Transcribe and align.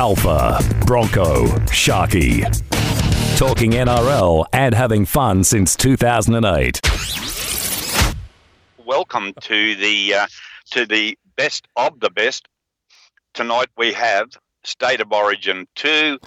Alpha, 0.00 0.58
Bronco, 0.86 1.44
Sharky. 1.68 2.40
Talking 3.36 3.72
NRL 3.72 4.46
and 4.50 4.74
having 4.74 5.04
fun 5.04 5.44
since 5.44 5.76
2008. 5.76 6.80
Welcome 8.86 9.34
to 9.42 9.74
the 9.76 10.14
uh, 10.14 10.26
to 10.70 10.86
the 10.86 11.18
best 11.36 11.68
of 11.76 12.00
the 12.00 12.08
best. 12.08 12.48
Tonight 13.34 13.68
we 13.76 13.92
have 13.92 14.30
State 14.64 15.02
of 15.02 15.12
Origin 15.12 15.68
2, 15.74 16.18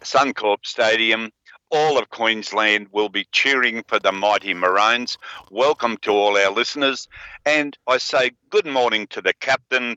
Suncorp 0.00 0.66
Stadium. 0.66 1.30
All 1.70 1.98
of 1.98 2.10
Queensland 2.10 2.88
will 2.90 3.08
be 3.08 3.28
cheering 3.30 3.84
for 3.86 4.00
the 4.00 4.10
mighty 4.10 4.52
Maroons. 4.52 5.16
Welcome 5.48 5.96
to 5.98 6.10
all 6.10 6.36
our 6.36 6.50
listeners. 6.50 7.06
And 7.46 7.78
I 7.86 7.98
say 7.98 8.32
good 8.50 8.66
morning 8.66 9.06
to 9.10 9.22
the 9.22 9.32
captain, 9.34 9.96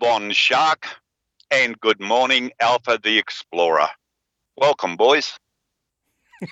Von 0.00 0.30
Shark, 0.30 0.86
and 1.50 1.78
good 1.80 2.00
morning, 2.00 2.50
Alpha 2.60 2.98
the 3.02 3.18
Explorer. 3.18 3.88
Welcome, 4.56 4.96
boys. 4.96 5.36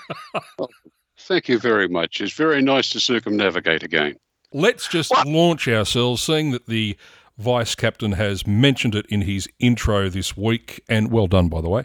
Thank 1.19 1.49
you 1.49 1.59
very 1.59 1.89
much. 1.89 2.21
It's 2.21 2.33
very 2.33 2.63
nice 2.63 2.91
to 2.91 3.01
circumnavigate 3.01 3.83
again. 3.83 4.17
Let's 4.53 4.89
just 4.89 5.11
what? 5.11 5.27
launch 5.27 5.69
ourselves, 5.69 6.23
seeing 6.23 6.51
that 6.51 6.67
the 6.67 6.97
vice 7.39 7.75
captain 7.75 8.13
has 8.13 8.47
mentioned 8.47 8.95
it 8.95 9.07
in 9.07 9.23
his 9.23 9.49
intro 9.59 10.09
this 10.09 10.37
week, 10.37 10.83
and 10.89 11.11
well 11.11 11.27
done, 11.27 11.49
by 11.49 11.61
the 11.61 11.69
way. 11.69 11.85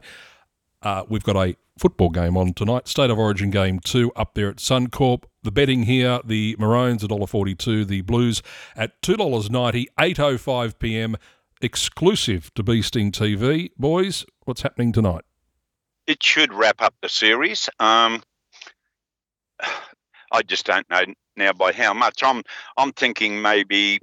Uh, 0.82 1.04
we've 1.08 1.24
got 1.24 1.36
a 1.36 1.56
football 1.78 2.10
game 2.10 2.36
on 2.36 2.54
tonight. 2.54 2.88
State 2.88 3.10
of 3.10 3.20
Origin 3.20 3.52
game 3.52 3.80
two 3.80 4.12
up 4.16 4.34
there 4.34 4.50
at 4.50 4.58
Suncorp. 4.58 5.24
The 5.44 5.52
betting 5.52 5.84
here: 5.84 6.20
the 6.26 6.56
Maroons 6.60 7.04
at 7.04 7.10
$1.42, 7.10 7.88
the 7.88 8.02
Blues 8.02 8.42
at 8.76 9.02
$2.90, 9.02 9.86
8:05 9.98 10.80
p.m. 10.80 11.16
Exclusive 11.62 12.54
to 12.54 12.64
Beasting 12.64 13.12
TV. 13.12 13.72
Boys, 13.78 14.26
what's 14.46 14.62
happening 14.62 14.92
tonight? 14.92 15.24
It 16.06 16.22
should 16.22 16.54
wrap 16.54 16.82
up 16.82 16.94
the 17.02 17.10
series. 17.10 17.68
Um, 17.80 18.22
I 20.32 20.44
just 20.46 20.68
don't 20.68 20.88
know 20.90 21.04
now 21.36 21.54
by 21.54 21.72
how 21.72 21.94
much. 21.96 22.22
I'm 22.24 22.44
I'm 22.78 22.92
thinking 22.92 23.42
maybe 23.42 24.00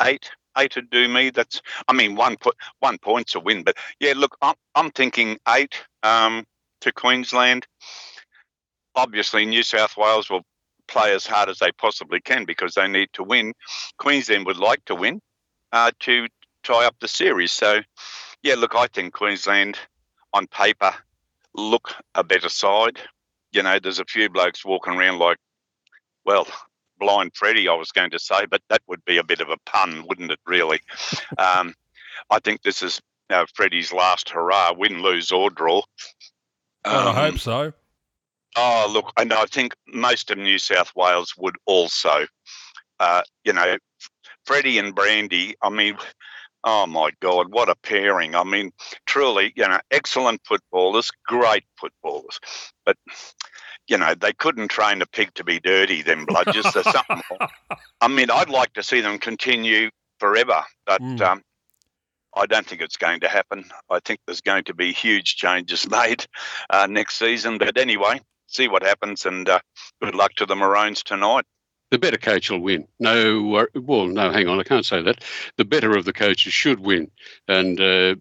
eight 0.00 0.30
eight 0.56 0.74
would 0.76 0.88
do 0.88 1.06
me. 1.06 1.30
That's 1.30 1.60
I 1.86 1.92
mean 1.92 2.16
one 2.16 2.36
point's 3.02 3.34
a 3.34 3.40
win, 3.40 3.62
but 3.62 3.76
yeah, 4.00 4.14
look, 4.16 4.36
I'm 4.40 4.54
I'm 4.74 4.90
thinking 4.90 5.38
eight 5.48 5.74
um, 6.02 6.44
to 6.80 6.92
Queensland. 6.92 7.66
Obviously, 8.94 9.44
New 9.44 9.62
South 9.62 9.96
Wales 9.98 10.30
will 10.30 10.44
play 10.88 11.12
as 11.14 11.26
hard 11.26 11.50
as 11.50 11.58
they 11.58 11.72
possibly 11.72 12.20
can 12.20 12.46
because 12.46 12.74
they 12.74 12.88
need 12.88 13.08
to 13.12 13.22
win. 13.22 13.52
Queensland 13.98 14.46
would 14.46 14.56
like 14.56 14.84
to 14.86 14.94
win 14.94 15.20
uh, 15.72 15.90
to 16.00 16.26
tie 16.64 16.84
up 16.84 16.96
the 17.00 17.08
series. 17.08 17.52
So, 17.52 17.80
yeah, 18.42 18.54
look, 18.54 18.74
I 18.74 18.86
think 18.88 19.14
Queensland 19.14 19.78
on 20.32 20.46
paper 20.48 20.92
look 21.54 21.94
a 22.14 22.24
better 22.24 22.48
side. 22.48 22.98
You 23.52 23.62
know, 23.62 23.78
there's 23.78 24.00
a 24.00 24.04
few 24.04 24.28
blokes 24.28 24.64
walking 24.64 24.94
around 24.94 25.18
like, 25.18 25.38
well, 26.24 26.46
blind 26.98 27.32
Freddie, 27.34 27.68
I 27.68 27.74
was 27.74 27.92
going 27.92 28.10
to 28.10 28.18
say, 28.18 28.46
but 28.46 28.62
that 28.68 28.82
would 28.88 29.04
be 29.04 29.18
a 29.18 29.24
bit 29.24 29.40
of 29.40 29.48
a 29.48 29.58
pun, 29.66 30.04
wouldn't 30.08 30.32
it, 30.32 30.40
really? 30.46 30.80
um, 31.38 31.74
I 32.30 32.38
think 32.40 32.62
this 32.62 32.82
is 32.82 33.00
uh, 33.30 33.46
Freddie's 33.54 33.92
last 33.92 34.30
hurrah, 34.30 34.72
win, 34.72 35.02
lose, 35.02 35.30
or 35.30 35.50
draw. 35.50 35.78
Um, 36.84 37.08
I 37.08 37.12
hope 37.30 37.38
so. 37.38 37.72
Oh, 38.56 38.90
look, 38.92 39.12
and 39.18 39.32
I 39.32 39.46
think 39.46 39.74
most 39.88 40.30
of 40.30 40.38
New 40.38 40.58
South 40.58 40.92
Wales 40.94 41.34
would 41.36 41.56
also. 41.66 42.26
Uh, 43.00 43.22
you 43.44 43.52
know, 43.52 43.76
Freddie 44.46 44.78
and 44.78 44.94
Brandy, 44.94 45.56
I 45.62 45.70
mean, 45.70 45.96
oh 46.64 46.86
my 46.86 47.10
God, 47.20 47.52
what 47.52 47.68
a 47.68 47.76
pairing. 47.76 48.34
I 48.34 48.44
mean, 48.44 48.72
truly, 49.06 49.52
you 49.54 49.68
know, 49.68 49.78
excellent 49.90 50.40
footballers, 50.44 51.10
great 51.26 51.64
footballers. 51.78 52.40
But 52.84 52.96
you 53.86 53.98
know, 53.98 54.14
they 54.14 54.32
couldn't 54.32 54.68
train 54.68 55.02
a 55.02 55.06
pig 55.06 55.34
to 55.34 55.44
be 55.44 55.60
dirty, 55.60 56.02
them 56.02 56.26
bludgers. 56.26 56.72
There's 56.72 56.90
something 56.92 57.22
more. 57.30 57.48
I 58.00 58.08
mean, 58.08 58.30
I'd 58.30 58.48
like 58.48 58.72
to 58.74 58.82
see 58.82 59.00
them 59.00 59.18
continue 59.18 59.90
forever, 60.18 60.62
but 60.86 61.02
mm. 61.02 61.20
um, 61.20 61.42
I 62.34 62.46
don't 62.46 62.66
think 62.66 62.80
it's 62.80 62.96
going 62.96 63.20
to 63.20 63.28
happen. 63.28 63.64
I 63.90 64.00
think 64.00 64.20
there's 64.26 64.40
going 64.40 64.64
to 64.64 64.74
be 64.74 64.92
huge 64.92 65.36
changes 65.36 65.88
made 65.90 66.26
uh, 66.70 66.86
next 66.88 67.16
season. 67.16 67.58
But 67.58 67.76
anyway, 67.76 68.20
see 68.46 68.68
what 68.68 68.82
happens, 68.82 69.26
and 69.26 69.48
uh, 69.48 69.60
good 70.02 70.14
luck 70.14 70.32
to 70.36 70.46
the 70.46 70.56
Maroons 70.56 71.02
tonight. 71.02 71.44
The 71.90 71.98
better 71.98 72.16
coach 72.16 72.50
will 72.50 72.60
win. 72.60 72.88
No, 72.98 73.68
well, 73.74 74.06
no, 74.06 74.32
hang 74.32 74.48
on, 74.48 74.58
I 74.58 74.64
can't 74.64 74.86
say 74.86 75.02
that. 75.02 75.22
The 75.56 75.64
better 75.64 75.96
of 75.96 76.04
the 76.04 76.12
coaches 76.12 76.52
should 76.52 76.80
win, 76.80 77.10
and 77.46 77.80
uh, 77.80 78.16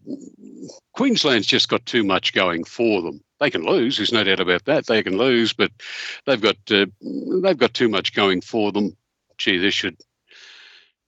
Queensland's 0.94 1.48
just 1.48 1.70
got 1.70 1.86
too 1.86 2.04
much 2.04 2.34
going 2.34 2.66
for 2.66 3.02
them 3.02 3.22
they 3.44 3.50
can 3.50 3.66
lose. 3.66 3.98
There's 3.98 4.14
no 4.14 4.24
doubt 4.24 4.40
about 4.40 4.64
that. 4.66 4.86
They 4.86 5.04
can 5.04 5.18
lose, 5.18 5.52
but 5.52 5.70
they've 6.26 6.40
got 6.40 6.56
uh, 6.72 6.86
they've 7.02 7.58
got 7.58 7.74
too 7.74 7.90
much 7.90 8.14
going 8.14 8.40
for 8.40 8.72
them. 8.72 8.96
Gee, 9.38 9.58
this 9.58 9.74
should 9.74 9.98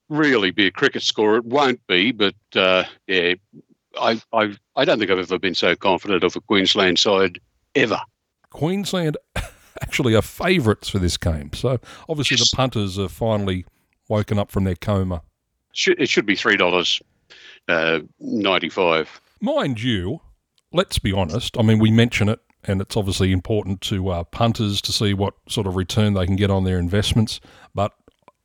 really 0.09 0.51
be 0.51 0.67
a 0.67 0.71
cricket 0.71 1.01
score. 1.01 1.37
It 1.37 1.45
won't 1.45 1.79
be, 1.87 2.11
but 2.11 2.35
uh, 2.53 2.83
yeah, 3.07 3.35
I, 3.99 4.21
I 4.33 4.55
I 4.75 4.83
don't 4.83 4.99
think 4.99 5.11
I've 5.11 5.19
ever 5.19 5.39
been 5.39 5.55
so 5.55 5.75
confident 5.77 6.25
of 6.25 6.35
a 6.35 6.41
Queensland 6.41 6.99
side 6.99 7.39
ever. 7.73 8.01
Queensland 8.49 9.15
actually 9.81 10.15
are 10.15 10.21
favourites 10.21 10.89
for 10.89 10.99
this 10.99 11.17
game, 11.17 11.51
so 11.53 11.79
obviously 12.09 12.37
yes. 12.37 12.49
the 12.49 12.55
punters 12.55 12.97
are 12.99 13.09
finally 13.09 13.65
woken 14.07 14.39
up 14.39 14.51
from 14.51 14.63
their 14.63 14.75
coma. 14.75 15.21
It 15.87 16.09
should 16.09 16.25
be 16.25 16.35
three 16.35 16.57
dollars 16.57 17.01
uh, 17.67 17.99
ninety 18.19 18.69
five. 18.69 19.21
Mind 19.41 19.81
you, 19.81 20.21
let's 20.71 20.99
be 20.99 21.11
honest. 21.11 21.57
I 21.57 21.61
mean, 21.61 21.79
we 21.79 21.91
mention 21.91 22.29
it, 22.29 22.39
and 22.63 22.81
it's 22.81 22.95
obviously 22.95 23.31
important 23.31 23.81
to 23.81 24.09
uh, 24.09 24.23
punters 24.23 24.81
to 24.81 24.91
see 24.91 25.13
what 25.13 25.33
sort 25.49 25.67
of 25.67 25.75
return 25.75 26.13
they 26.13 26.25
can 26.25 26.35
get 26.35 26.49
on 26.49 26.63
their 26.63 26.79
investments. 26.79 27.39
But 27.73 27.93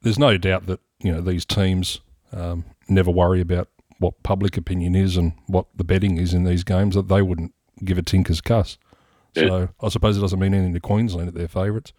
there's 0.02 0.18
no 0.18 0.36
doubt 0.36 0.66
that 0.66 0.80
you 0.98 1.12
know 1.12 1.20
these 1.20 1.44
teams 1.44 2.00
um, 2.32 2.64
never 2.88 3.10
worry 3.10 3.40
about 3.40 3.68
what 3.98 4.22
public 4.22 4.56
opinion 4.56 4.94
is 4.94 5.16
and 5.16 5.34
what 5.46 5.66
the 5.76 5.84
betting 5.84 6.16
is 6.16 6.34
in 6.34 6.44
these 6.44 6.64
games. 6.64 6.94
That 6.94 7.08
they 7.08 7.22
wouldn't 7.22 7.54
give 7.84 7.98
a 7.98 8.02
tinker's 8.02 8.40
cuss. 8.40 8.78
Yeah. 9.34 9.42
So 9.42 9.68
I 9.80 9.88
suppose 9.88 10.16
it 10.16 10.20
doesn't 10.20 10.38
mean 10.38 10.54
anything 10.54 10.74
to 10.74 10.80
Queensland 10.80 11.28
at 11.28 11.34
their 11.34 11.48
favourites. 11.48 11.92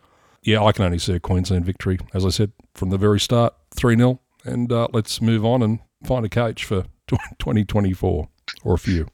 Yeah, 0.44 0.64
I 0.64 0.72
can 0.72 0.86
only 0.86 0.98
see 0.98 1.14
a 1.14 1.20
Queensland 1.20 1.66
victory, 1.66 2.00
as 2.14 2.26
I 2.26 2.30
said 2.30 2.52
from 2.74 2.90
the 2.90 2.98
very 2.98 3.20
start, 3.20 3.54
three 3.74 3.96
0 3.96 4.20
and 4.44 4.72
uh, 4.72 4.88
let's 4.92 5.22
move 5.22 5.46
on 5.46 5.62
and 5.62 5.80
find 6.04 6.26
a 6.26 6.30
coach 6.30 6.66
for 6.66 6.84
2024 7.08 8.28
or 8.64 8.74
a 8.74 8.78
few. 8.78 9.08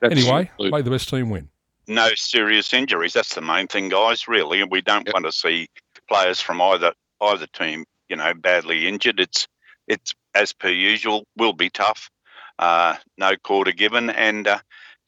That's 0.00 0.14
anyway, 0.14 0.50
may 0.58 0.82
the 0.82 0.90
best 0.90 1.08
team 1.08 1.30
win. 1.30 1.48
No 1.86 2.10
serious 2.14 2.72
injuries. 2.72 3.12
That's 3.12 3.34
the 3.34 3.40
main 3.40 3.66
thing, 3.66 3.88
guys. 3.88 4.28
Really, 4.28 4.60
and 4.60 4.70
we 4.70 4.80
don't 4.80 5.06
yep. 5.06 5.14
want 5.14 5.26
to 5.26 5.32
see 5.32 5.68
players 6.08 6.40
from 6.40 6.60
either 6.60 6.92
either 7.22 7.46
team, 7.46 7.84
you 8.08 8.16
know, 8.16 8.34
badly 8.34 8.86
injured. 8.86 9.20
It's 9.20 9.46
it's 9.86 10.14
as 10.34 10.52
per 10.52 10.68
usual. 10.68 11.26
Will 11.36 11.52
be 11.52 11.70
tough. 11.70 12.10
Uh, 12.58 12.96
no 13.18 13.36
quarter 13.36 13.72
given, 13.72 14.10
and 14.10 14.46
uh, 14.46 14.58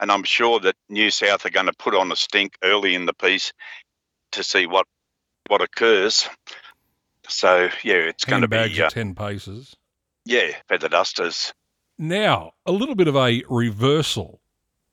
and 0.01 0.11
I'm 0.11 0.25
sure 0.25 0.61
that 0.61 0.77
New 0.89 1.11
South 1.11 1.47
are 1.47 1.51
going 1.51 1.67
to 1.67 1.73
put 1.73 1.95
on 1.95 2.13
a 2.13 2.17
stink 2.17 2.57
early 2.63 2.95
in 2.95 3.07
the 3.07 3.15
piece 3.15 3.53
to 4.33 4.43
see 4.43 4.67
what 4.67 4.87
what 5.49 5.61
occurs. 5.61 6.29
So 7.29 7.69
yeah, 7.83 7.95
it's 7.95 8.25
going 8.25 8.43
to 8.43 8.49
be 8.49 8.83
uh, 8.83 8.89
ten 8.91 9.15
paces. 9.15 9.77
Yeah, 10.25 10.51
feather 10.69 10.89
dusters. 10.89 11.53
Now 11.99 12.53
a 12.65 12.73
little 12.73 12.95
bit 12.95 13.09
of 13.09 13.17
a 13.17 13.43
reversal 13.49 14.41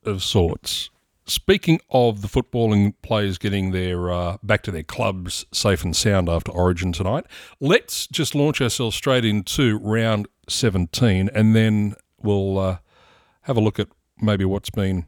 of 0.04 0.22
sorts. 0.22 0.90
Speaking 1.26 1.80
of 1.88 2.20
the 2.20 2.28
footballing 2.28 2.92
players 3.00 3.38
getting 3.38 3.70
their 3.70 4.12
uh, 4.12 4.36
back 4.42 4.62
to 4.64 4.70
their 4.70 4.82
clubs 4.82 5.46
safe 5.52 5.82
and 5.82 5.96
sound 5.96 6.28
after 6.28 6.52
Origin 6.52 6.92
tonight, 6.92 7.24
let's 7.60 8.06
just 8.08 8.34
launch 8.34 8.60
ourselves 8.60 8.94
straight 8.94 9.24
into 9.24 9.78
round 9.78 10.28
17, 10.50 11.30
and 11.34 11.56
then 11.56 11.94
we'll 12.20 12.58
uh, 12.58 12.76
have 13.42 13.56
a 13.56 13.60
look 13.60 13.78
at 13.78 13.88
maybe 14.20 14.44
what's 14.44 14.70
been 14.70 15.06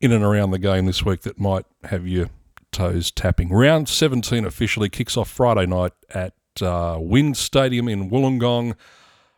in 0.00 0.12
and 0.12 0.24
around 0.24 0.50
the 0.50 0.58
game 0.58 0.86
this 0.86 1.04
week 1.04 1.22
that 1.22 1.38
might 1.38 1.64
have 1.84 2.06
your 2.06 2.28
toes 2.72 3.10
tapping. 3.10 3.50
Round 3.50 3.88
17 3.88 4.44
officially 4.44 4.88
kicks 4.88 5.16
off 5.16 5.30
Friday 5.30 5.66
night 5.66 5.92
at 6.10 6.34
uh, 6.60 6.98
WIN 7.00 7.34
Stadium 7.34 7.88
in 7.88 8.10
Wollongong. 8.10 8.74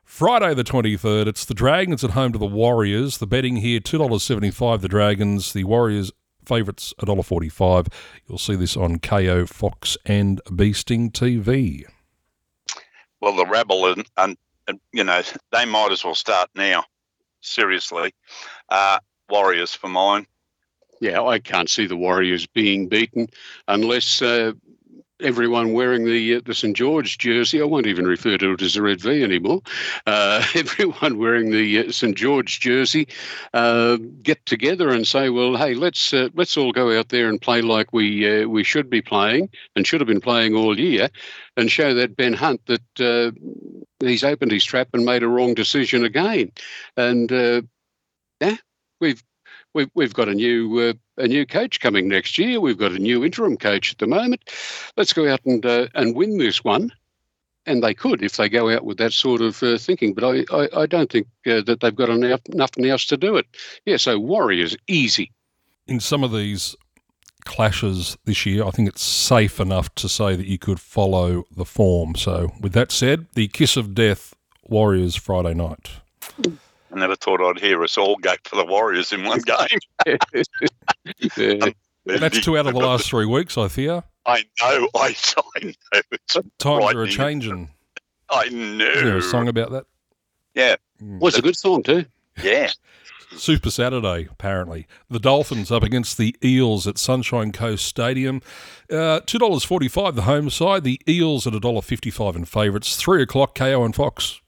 Friday 0.05 0.55
the 0.55 0.65
23rd, 0.65 1.27
it's 1.27 1.45
the 1.45 1.55
Dragons 1.55 2.05
at 2.05 2.13
home 2.13 2.33
to 2.33 2.39
the 2.39 2.47
Warriors. 2.47 3.19
The 3.19 3.27
betting 3.27 3.57
here, 3.57 3.81
$2.75 3.81 4.81
the 4.81 4.89
Dragons, 4.89 5.53
the 5.53 5.65
Warriors 5.65 6.13
favourites 6.47 6.95
$1.45. 7.01 7.93
You'll 8.29 8.39
see 8.39 8.55
this 8.55 8.77
on 8.77 8.99
Kayo 8.99 9.49
Fox 9.49 9.97
and 10.07 10.41
Beasting 10.47 11.11
TV. 11.11 11.85
Well, 13.21 13.35
the 13.35 13.47
rabble 13.47 13.87
and, 13.93 14.07
and, 14.17 14.37
and 14.69 14.81
you 14.93 15.05
know, 15.05 15.23
they 15.53 15.65
might 15.65 15.91
as 15.91 16.05
well 16.05 16.15
start 16.15 16.51
now. 16.55 16.85
Seriously. 17.41 18.15
Uh, 18.69 18.99
Warriors 19.29 19.75
for 19.75 19.89
mine. 19.89 20.27
Yeah, 21.01 21.23
I 21.23 21.39
can't 21.39 21.69
see 21.69 21.87
the 21.87 21.97
Warriors 21.97 22.47
being 22.47 22.89
beaten 22.89 23.29
unless 23.69 24.23
uh, 24.23 24.53
everyone 25.27 25.73
wearing 25.73 26.05
the 26.05 26.37
uh, 26.37 26.41
the 26.45 26.55
St 26.55 26.77
George 26.77 27.19
jersey. 27.19 27.61
I 27.61 27.65
won't 27.65 27.89
even 27.89 28.07
refer 28.07 28.39
to 28.39 28.53
it 28.53 28.63
as 28.63 28.77
a 28.77 28.83
red 28.83 29.01
V 29.01 29.23
anymore. 29.23 29.61
Uh, 30.07 30.43
everyone 30.55 31.19
wearing 31.19 31.51
the 31.51 31.81
uh, 31.81 31.91
St 31.91 32.17
George 32.17 32.61
jersey 32.61 33.09
uh, 33.53 33.97
get 34.23 34.45
together 34.47 34.91
and 34.91 35.07
say, 35.07 35.29
"Well, 35.29 35.57
hey, 35.57 35.75
let's 35.75 36.15
uh, 36.15 36.29
let's 36.35 36.57
all 36.57 36.73
go 36.73 36.97
out 36.97 37.09
there 37.09 37.29
and 37.29 37.41
play 37.41 37.61
like 37.61 37.93
we 37.93 38.43
uh, 38.43 38.47
we 38.49 38.63
should 38.63 38.89
be 38.89 39.03
playing 39.03 39.51
and 39.75 39.87
should 39.87 40.01
have 40.01 40.09
been 40.09 40.21
playing 40.21 40.55
all 40.55 40.79
year, 40.79 41.11
and 41.57 41.71
show 41.71 41.93
that 41.95 42.17
Ben 42.17 42.33
Hunt 42.33 42.61
that 42.67 43.35
he's 44.01 44.25
opened 44.25 44.53
his 44.53 44.65
trap 44.65 44.89
and 44.93 45.05
made 45.05 45.25
a 45.25 45.29
wrong 45.29 45.55
decision 45.55 46.05
again." 46.05 46.53
And 46.97 47.31
yeah, 48.41 48.57
we've 49.01 49.23
we've 49.77 49.91
we've 49.95 50.15
got 50.15 50.29
a 50.29 50.35
new 50.35 50.81
uh, 50.81 51.23
a 51.23 51.29
new 51.29 51.47
coach 51.47 51.79
coming 51.79 52.09
next 52.09 52.39
year. 52.39 52.61
We've 52.61 52.79
got 52.79 52.93
a 52.93 52.99
new 52.99 53.25
interim 53.25 53.57
coach 53.57 53.93
at 53.93 53.99
the 53.99 54.07
moment. 54.09 54.51
Let's 54.97 55.13
go 55.13 55.31
out 55.31 55.45
and 55.45 55.65
uh, 55.65 55.87
and 55.95 56.17
win 56.17 56.39
this 56.39 56.65
one. 56.65 56.93
And 57.67 57.83
they 57.83 57.95
could 57.95 58.23
if 58.23 58.37
they 58.37 58.49
go 58.49 58.71
out 58.71 58.85
with 58.85 58.97
that 58.99 59.13
sort 59.13 59.43
of 59.43 59.61
uh, 59.63 59.77
thinking, 59.77 60.15
but 60.15 60.25
I, 60.25 60.45
I, 60.57 60.83
I 60.83 60.87
don't 60.87 61.11
think 61.11 61.27
uh, 61.47 61.63
that 61.63 61.81
they've 61.81 61.95
got 61.95 62.09
enough 62.09 62.41
nothing 62.49 62.87
else 62.87 63.05
to 63.07 63.17
do 63.17 63.37
it. 63.37 63.47
Yeah, 63.85 63.97
so 63.97 64.19
Warriors 64.19 64.77
easy. 64.87 65.33
In 65.87 66.01
some 66.01 66.25
of 66.25 66.33
these 66.33 66.75
clashes 67.45 68.17
this 68.25 68.47
year, 68.47 68.65
I 68.65 68.71
think 68.71 68.89
it's 68.89 69.03
safe 69.03 69.61
enough 69.61 69.95
to 69.97 70.09
say 70.09 70.37
that 70.37 70.47
you 70.47 70.59
could 70.59 70.81
follow 70.81 71.45
the 71.57 71.65
form. 71.65 72.15
So, 72.15 72.53
with 72.61 72.73
that 72.73 72.91
said, 72.93 73.27
the 73.35 73.49
kiss 73.49 73.77
of 73.77 73.95
death 73.95 74.35
Warriors 74.65 75.17
Friday 75.17 75.55
night. 75.55 75.91
I 76.93 76.99
never 76.99 77.17
thought 77.17 77.41
I'd 77.41 77.61
hear 77.61 77.83
us 77.83 77.99
all 77.99 78.17
go 78.17 78.35
for 78.45 78.57
the 78.57 78.65
Warriors 78.65 79.13
in 79.13 79.25
one 79.25 79.41
game. 79.41 79.79
yeah. 81.37 81.71
That's 82.05 82.41
two 82.41 82.57
out 82.57 82.67
of 82.67 82.75
the 82.75 82.81
last 82.81 83.09
three 83.09 83.27
weeks, 83.27 83.59
I 83.59 83.69
fear. 83.69 84.05
I 84.25 84.45
know, 84.61 84.89
I, 84.95 85.17
I 85.55 85.65
know. 85.65 86.01
It's 86.13 86.37
Times 86.59 86.95
are 86.95 87.03
a 87.03 87.09
changing. 87.09 87.71
I 88.31 88.49
know. 88.49 88.87
Is 88.87 89.03
there 89.03 89.17
a 89.17 89.23
song 89.23 89.49
about 89.49 89.71
that? 89.73 89.87
Yeah. 90.55 90.77
Mm. 91.03 91.21
Was 91.21 91.37
a 91.37 91.43
good 91.43 91.57
song 91.57 91.83
too. 91.83 92.05
Yeah. 92.43 92.71
Super 93.37 93.71
Saturday, 93.71 94.29
apparently. 94.31 94.87
The 95.11 95.19
Dolphins 95.19 95.71
up 95.71 95.83
against 95.83 96.17
the 96.17 96.35
Eels 96.45 96.87
at 96.87 96.97
Sunshine 96.97 97.53
Coast 97.53 97.85
Stadium. 97.85 98.41
Uh, 98.91 99.21
$2.45 99.27 100.15
the 100.15 100.23
home 100.23 100.49
side. 100.49 100.85
The 100.85 101.01
Eels 101.09 101.47
at 101.47 101.53
$1.55 101.53 102.37
in 102.37 102.45
favourites. 102.45 102.97
3 102.97 103.23
o'clock, 103.23 103.55
Kayo 103.55 103.85
and 103.85 103.95
Fox. 103.95 104.41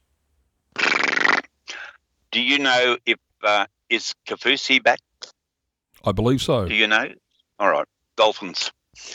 Do 2.31 2.41
you 2.41 2.59
know 2.59 2.97
if 3.07 3.19
uh, 3.43 3.67
is 3.89 4.15
Kaufusi 4.27 4.83
back? 4.83 5.01
I 6.05 6.13
believe 6.13 6.43
so. 6.43 6.67
Do 6.67 6.75
you 6.75 6.87
know? 6.87 7.09
All 7.59 7.71
right, 7.71 7.87
Dolphins. 8.17 8.71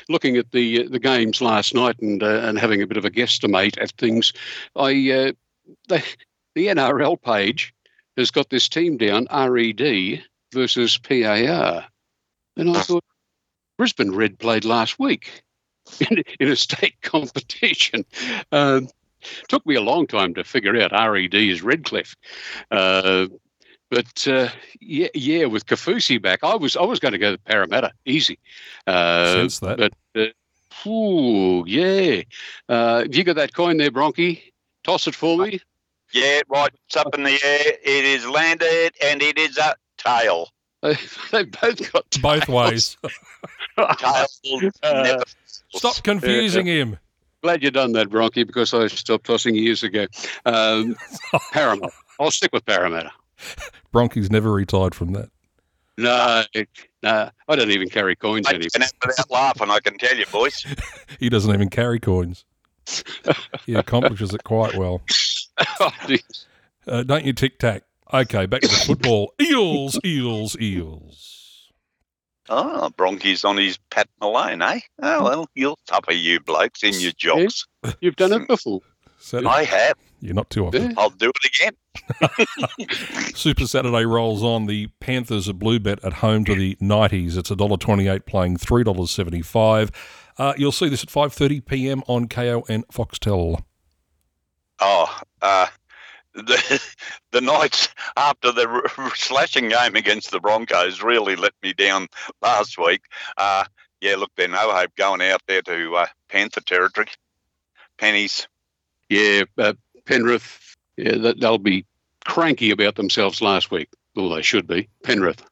Looking 0.09 0.37
at 0.37 0.51
the 0.51 0.85
uh, 0.85 0.89
the 0.89 0.99
games 0.99 1.41
last 1.41 1.73
night 1.73 1.99
and 1.99 2.23
uh, 2.23 2.41
and 2.43 2.57
having 2.57 2.81
a 2.81 2.87
bit 2.87 2.97
of 2.97 3.05
a 3.05 3.11
guesstimate 3.11 3.81
at 3.81 3.91
things, 3.91 4.33
I 4.75 4.91
uh, 5.11 5.31
the 5.87 6.03
the 6.55 6.67
NRL 6.67 7.21
page 7.21 7.73
has 8.17 8.31
got 8.31 8.49
this 8.49 8.69
team 8.69 8.97
down 8.97 9.27
RED 9.31 10.23
versus 10.53 10.97
PAR, 10.97 11.85
and 12.55 12.69
I 12.69 12.81
thought 12.81 13.03
Brisbane 13.77 14.13
Red 14.13 14.39
played 14.39 14.65
last 14.65 14.99
week 14.99 15.43
in, 15.99 16.23
in 16.39 16.47
a 16.49 16.55
state 16.55 16.95
competition. 17.01 18.05
Um, 18.51 18.87
Took 19.47 19.65
me 19.65 19.75
a 19.75 19.81
long 19.81 20.07
time 20.07 20.33
to 20.35 20.43
figure 20.43 20.79
out 20.81 20.91
RED 20.91 21.33
is 21.33 21.61
Redcliffe. 21.61 22.15
Uh, 22.71 23.27
but 23.89 24.27
uh, 24.27 24.49
yeah, 24.81 25.09
yeah, 25.13 25.45
with 25.45 25.65
Kaufusi 25.65 26.21
back, 26.21 26.39
I 26.43 26.55
was 26.55 26.75
I 26.75 26.81
was 26.81 26.99
going 26.99 27.11
to 27.11 27.17
go 27.19 27.33
to 27.33 27.37
Parramatta, 27.37 27.91
easy. 28.05 28.39
Uh, 28.87 29.33
Sense 29.33 29.59
that. 29.59 29.77
But 29.77 29.93
uh, 30.19 30.89
ooh, 30.89 31.63
yeah. 31.67 32.23
Uh, 32.67 32.99
have 32.99 33.15
you 33.15 33.23
got 33.23 33.35
that 33.35 33.53
coin 33.53 33.77
there, 33.77 33.91
Bronky? 33.91 34.41
Toss 34.83 35.07
it 35.07 35.15
for 35.15 35.37
me. 35.37 35.59
Yeah, 36.11 36.41
right. 36.49 36.71
It's 36.87 36.97
up 36.97 37.13
in 37.15 37.23
the 37.23 37.39
air. 37.43 37.73
It 37.83 38.05
is 38.05 38.27
landed, 38.27 38.93
and 39.03 39.21
it 39.21 39.37
is 39.37 39.57
a 39.57 39.75
tail. 39.97 40.49
they 40.81 41.43
both 41.43 41.91
got 41.91 42.09
tails. 42.11 42.21
both 42.21 42.49
ways. 42.49 42.97
tail. 43.97 44.25
Uh, 44.83 45.23
Stop 45.75 46.03
confusing 46.03 46.67
him. 46.67 46.97
Glad 47.43 47.61
you 47.61 47.71
done 47.71 47.91
that, 47.91 48.07
Bronky, 48.07 48.47
because 48.47 48.73
I 48.73 48.87
stopped 48.87 49.25
tossing 49.25 49.53
years 49.53 49.83
ago. 49.83 50.07
Um, 50.45 50.95
Parramatta. 51.51 51.91
I'll 52.17 52.31
stick 52.31 52.53
with 52.53 52.65
Parramatta. 52.65 53.11
Bronky's 53.93 54.31
never 54.31 54.53
retired 54.53 54.95
from 54.95 55.11
that. 55.11 55.29
No, 55.97 56.43
no, 57.03 57.29
I 57.49 57.55
don't 57.55 57.69
even 57.69 57.89
carry 57.89 58.15
coins 58.15 58.47
I 58.47 58.51
anymore. 58.51 58.69
can 58.73 58.83
without 59.05 59.29
laughing, 59.29 59.69
I 59.69 59.79
can 59.79 59.97
tell 59.97 60.15
you, 60.15 60.25
boys. 60.31 60.65
he 61.19 61.27
doesn't 61.27 61.53
even 61.53 61.69
carry 61.69 61.99
coins. 61.99 62.45
he 63.65 63.75
accomplishes 63.75 64.33
it 64.33 64.45
quite 64.45 64.75
well. 64.75 65.01
oh, 65.81 65.91
uh, 66.87 67.03
don't 67.03 67.25
you 67.25 67.33
tic 67.33 67.59
tac? 67.59 67.83
Okay, 68.13 68.45
back 68.45 68.61
to 68.61 68.69
the 68.69 68.73
football. 68.75 69.33
Eels, 69.41 69.99
eels, 70.05 70.57
eels. 70.59 71.42
Oh, 72.49 72.91
Bronky's 72.97 73.45
on 73.45 73.57
his 73.57 73.77
Pat 73.89 74.07
Malone, 74.19 74.61
eh? 74.61 74.79
Oh, 75.01 75.23
well, 75.23 75.49
you'll 75.55 75.79
suffer, 75.87 76.11
you 76.11 76.39
blokes, 76.39 76.83
in 76.83 76.93
your 76.99 77.13
jocks. 77.13 77.65
You've 78.01 78.15
done 78.17 78.33
it 78.33 78.47
before. 78.49 78.81
So, 79.19 79.47
I 79.47 79.63
have. 79.63 79.95
You're 80.19 80.33
not 80.33 80.49
too 80.49 80.67
often. 80.67 80.93
I'll 80.97 81.09
do 81.09 81.31
it 81.33 81.71
again. 82.29 82.87
Super 83.35 83.65
Saturday 83.65 84.05
rolls 84.05 84.43
on. 84.43 84.65
The 84.65 84.87
Panthers 84.99 85.47
are 85.47 85.53
blue 85.53 85.79
bet 85.79 86.03
at 86.03 86.13
home 86.13 86.43
to 86.45 86.55
the 86.55 86.75
Knighties. 86.81 87.37
It's 87.37 87.49
$1.28 87.49 88.25
playing 88.25 88.57
$3.75. 88.57 89.93
Uh, 90.37 90.53
you'll 90.57 90.71
see 90.73 90.89
this 90.89 91.03
at 91.03 91.09
5.30 91.09 91.65
p.m. 91.65 92.03
on 92.07 92.27
Kayo 92.27 92.67
and 92.67 92.87
Foxtel. 92.89 93.63
Oh, 94.79 95.19
uh, 95.41 95.67
the 96.33 96.81
the 97.31 97.41
Knights 97.41 97.89
after 98.17 98.51
the 98.51 99.11
slashing 99.15 99.69
game 99.69 99.95
against 99.95 100.31
the 100.31 100.39
Broncos 100.39 101.01
really 101.01 101.35
let 101.35 101.53
me 101.61 101.73
down 101.73 102.07
last 102.41 102.77
week. 102.77 103.01
Uh, 103.37 103.65
yeah, 104.01 104.15
look, 104.15 104.31
they're 104.35 104.47
no 104.47 104.71
hope 104.71 104.95
going 104.95 105.21
out 105.21 105.41
there 105.47 105.61
to 105.61 105.95
uh, 105.95 106.07
Panther 106.29 106.61
territory. 106.61 107.07
Pennies. 107.97 108.47
Yeah, 109.09 109.43
uh, 109.57 109.73
Penrith. 110.05 110.75
Yeah, 110.97 111.33
they'll 111.39 111.57
be 111.57 111.85
cranky 112.25 112.71
about 112.71 112.95
themselves 112.95 113.41
last 113.41 113.71
week. 113.71 113.89
Well, 114.15 114.29
they 114.29 114.41
should 114.41 114.67
be. 114.67 114.89
Penrith. 115.03 115.43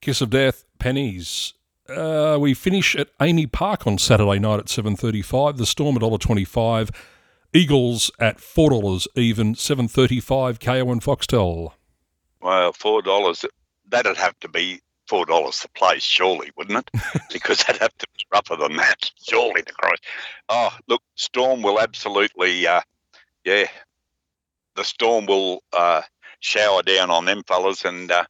Kiss 0.00 0.20
of 0.20 0.30
Death, 0.30 0.64
Pennies. 0.78 1.54
Uh, 1.88 2.38
we 2.40 2.54
finish 2.54 2.94
at 2.96 3.16
AAMI 3.18 3.50
Park 3.50 3.86
on 3.86 3.98
Saturday 3.98 4.38
night 4.38 4.60
at 4.60 4.66
7.35. 4.66 5.56
The 5.56 5.66
Storm 5.66 5.96
at 5.96 6.02
$1.25. 6.02 6.90
Eagles 7.54 8.10
at 8.18 8.40
four 8.40 8.70
dollars 8.70 9.06
even, 9.14 9.54
seven 9.54 9.86
thirty 9.86 10.20
five 10.20 10.58
Kayo 10.58 10.90
and 10.90 11.02
Foxtel. 11.02 11.72
Well, 12.40 12.72
four 12.72 13.02
dollars. 13.02 13.44
That'd 13.88 14.16
have 14.16 14.38
to 14.40 14.48
be 14.48 14.80
four 15.06 15.26
dollars 15.26 15.60
the 15.60 15.68
place, 15.68 16.02
surely, 16.02 16.50
wouldn't 16.56 16.78
it? 16.78 17.02
because 17.32 17.62
that'd 17.64 17.82
have 17.82 17.96
to 17.98 18.06
be 18.16 18.24
rougher 18.32 18.56
than 18.56 18.76
that, 18.76 19.10
surely. 19.22 19.60
The 19.60 19.72
Christ. 19.72 20.04
Oh, 20.48 20.74
look, 20.88 21.02
Storm 21.16 21.60
will 21.62 21.78
absolutely, 21.78 22.66
uh, 22.66 22.80
yeah, 23.44 23.66
the 24.74 24.84
Storm 24.84 25.26
will 25.26 25.62
uh, 25.74 26.00
shower 26.40 26.82
down 26.82 27.10
on 27.10 27.26
them 27.26 27.42
fellas 27.46 27.84
and 27.84 28.10
uh, 28.10 28.24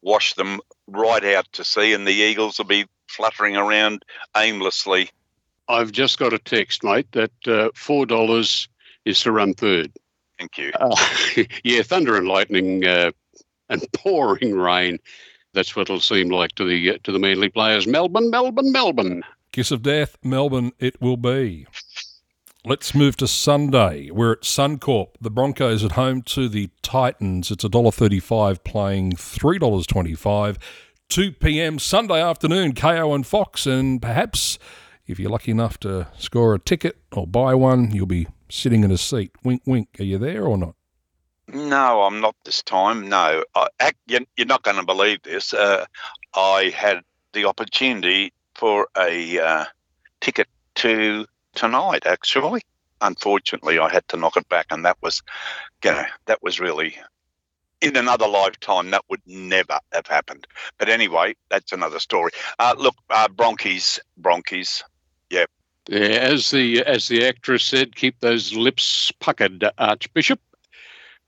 wash 0.00 0.32
them 0.32 0.60
right 0.86 1.24
out 1.24 1.46
to 1.52 1.64
sea, 1.64 1.92
and 1.92 2.06
the 2.06 2.12
Eagles 2.12 2.56
will 2.56 2.64
be 2.64 2.86
fluttering 3.06 3.58
around 3.58 4.02
aimlessly 4.34 5.10
I've 5.68 5.92
just 5.92 6.18
got 6.18 6.32
a 6.32 6.38
text, 6.38 6.82
mate, 6.84 7.10
that 7.12 7.32
uh, 7.46 7.70
four 7.74 8.04
dollars 8.06 8.68
is 9.04 9.20
to 9.22 9.32
run 9.32 9.54
third. 9.54 9.92
Thank 10.38 10.58
you. 10.58 10.72
Uh, 10.78 10.96
yeah, 11.64 11.82
thunder 11.82 12.16
and 12.16 12.28
lightning 12.28 12.84
uh, 12.84 13.12
and 13.68 13.84
pouring 13.92 14.56
rain. 14.56 14.98
That's 15.54 15.76
what 15.76 15.82
it'll 15.82 16.00
seem 16.00 16.30
like 16.30 16.52
to 16.56 16.64
the 16.64 16.92
uh, 16.92 16.98
to 17.04 17.12
the 17.12 17.18
Manly 17.18 17.48
players. 17.48 17.86
Melbourne, 17.86 18.30
Melbourne, 18.30 18.72
Melbourne. 18.72 19.22
Kiss 19.52 19.70
of 19.70 19.82
death, 19.82 20.16
Melbourne. 20.22 20.72
It 20.78 21.00
will 21.00 21.18
be. 21.18 21.66
Let's 22.64 22.94
move 22.94 23.16
to 23.16 23.26
Sunday. 23.26 24.10
We're 24.10 24.32
at 24.32 24.42
Suncorp. 24.42 25.08
The 25.20 25.30
Broncos 25.30 25.84
at 25.84 25.92
home 25.92 26.22
to 26.22 26.48
the 26.48 26.70
Titans. 26.80 27.50
It's 27.50 27.64
$1.35 27.64 28.62
playing 28.62 29.12
$3.25. 29.14 30.58
2 31.08 31.32
p.m. 31.32 31.78
Sunday 31.80 32.22
afternoon, 32.22 32.72
Kayo 32.72 33.14
and 33.14 33.26
Fox, 33.26 33.66
and 33.66 34.00
perhaps 34.00 34.58
if 35.06 35.18
you're 35.18 35.30
lucky 35.30 35.50
enough 35.50 35.78
to 35.80 36.06
score 36.16 36.54
a 36.54 36.58
ticket 36.58 36.96
or 37.12 37.26
buy 37.26 37.54
one, 37.54 37.90
you'll 37.90 38.06
be 38.06 38.28
sitting 38.52 38.84
in 38.84 38.90
a 38.90 38.98
seat. 38.98 39.32
Wink, 39.42 39.62
wink. 39.66 39.88
Are 39.98 40.04
you 40.04 40.18
there 40.18 40.44
or 40.44 40.58
not? 40.58 40.74
No, 41.48 42.02
I'm 42.02 42.20
not 42.20 42.36
this 42.44 42.62
time. 42.62 43.08
No, 43.08 43.44
I, 43.54 43.92
you're 44.06 44.46
not 44.46 44.62
going 44.62 44.76
to 44.76 44.84
believe 44.84 45.22
this. 45.22 45.52
Uh, 45.52 45.84
I 46.34 46.72
had 46.74 47.02
the 47.32 47.44
opportunity 47.46 48.32
for 48.54 48.88
a 48.96 49.38
uh, 49.40 49.64
ticket 50.20 50.48
to 50.76 51.26
tonight. 51.54 52.06
Actually, 52.06 52.62
unfortunately, 53.00 53.78
I 53.78 53.88
had 53.88 54.06
to 54.08 54.16
knock 54.16 54.36
it 54.36 54.48
back, 54.48 54.66
and 54.70 54.84
that 54.84 54.96
was, 55.02 55.22
you 55.84 55.90
know, 55.90 56.04
that 56.26 56.42
was 56.42 56.60
really 56.60 56.96
in 57.80 57.96
another 57.96 58.28
lifetime 58.28 58.90
that 58.90 59.04
would 59.10 59.20
never 59.26 59.78
have 59.92 60.06
happened. 60.06 60.46
But 60.78 60.88
anyway, 60.88 61.34
that's 61.50 61.72
another 61.72 61.98
story. 61.98 62.30
Uh, 62.58 62.74
look, 62.78 62.94
uh, 63.10 63.28
Bronchies, 63.28 63.98
Bronchies, 64.16 64.84
yeah, 65.28 65.40
Yeah, 65.40 65.46
as 65.90 66.50
the 66.50 66.82
as 66.84 67.08
the 67.08 67.26
actress 67.26 67.64
said, 67.64 67.96
keep 67.96 68.20
those 68.20 68.54
lips 68.54 69.12
puckered, 69.20 69.64
Archbishop. 69.78 70.40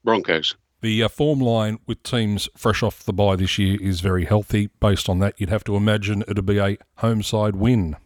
Broncos. 0.05 0.55
The 0.83 1.03
uh, 1.03 1.09
form 1.09 1.41
line 1.41 1.79
with 1.87 2.03
teams 2.03 2.47
fresh 2.57 2.83
off 2.83 3.05
the 3.05 3.13
bye 3.15 3.37
this 3.37 3.59
year 3.59 3.79
is 3.81 4.01
very 4.01 4.27
healthy. 4.27 4.69
Based 4.81 5.09
on 5.09 5.19
that, 5.21 5.41
you'd 5.41 5.49
have 5.49 5.65
to 5.65 5.77
imagine 5.77 6.23
it'd 6.29 6.45
be 6.45 6.59
a 6.59 6.77
home 6.97 7.23
side 7.23 7.57
win. 7.57 7.97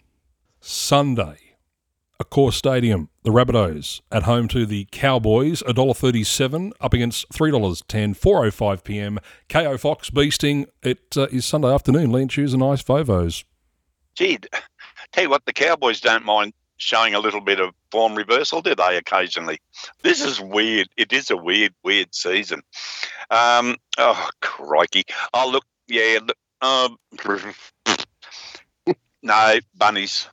Sunday, 0.60 1.38
Accor 2.22 2.52
Stadium, 2.52 3.08
the 3.24 3.30
Rabbitohs 3.30 4.00
at 4.12 4.22
home 4.24 4.46
to 4.48 4.64
the 4.64 4.86
Cowboys, 4.92 5.62
$1.37 5.64 6.72
up 6.80 6.94
against 6.94 7.28
$3.10, 7.30 8.16
4.05 8.16 8.84
p.m. 8.84 9.18
Kayo 9.48 9.78
Fox 9.78 10.10
beasting. 10.10 10.66
It 10.82 11.16
uh, 11.16 11.26
is 11.32 11.44
Sunday 11.44 11.74
afternoon. 11.74 12.12
Lean 12.12 12.28
Shoes 12.28 12.54
and 12.54 12.62
Ice 12.62 12.82
Vovos. 12.82 13.42
Gee, 14.14 14.38
tell 15.12 15.24
you 15.24 15.30
what, 15.30 15.44
the 15.46 15.52
Cowboys 15.52 16.00
don't 16.00 16.24
mind 16.24 16.52
showing 16.76 17.14
a 17.14 17.18
little 17.20 17.40
bit 17.40 17.60
of 17.60 17.74
form 17.90 18.14
reversal, 18.14 18.62
do 18.62 18.74
they, 18.74 18.96
occasionally? 18.96 19.58
This 20.02 20.22
is 20.24 20.40
weird. 20.40 20.88
It 20.96 21.12
is 21.12 21.30
a 21.30 21.36
weird, 21.36 21.74
weird 21.82 22.14
season. 22.14 22.62
Um, 23.30 23.76
oh, 23.98 24.28
crikey. 24.40 25.04
Oh, 25.34 25.48
look, 25.50 25.64
yeah, 25.88 26.20
look, 26.22 26.36
um, 26.60 26.96
no, 29.22 29.58
bunnies. 29.76 30.28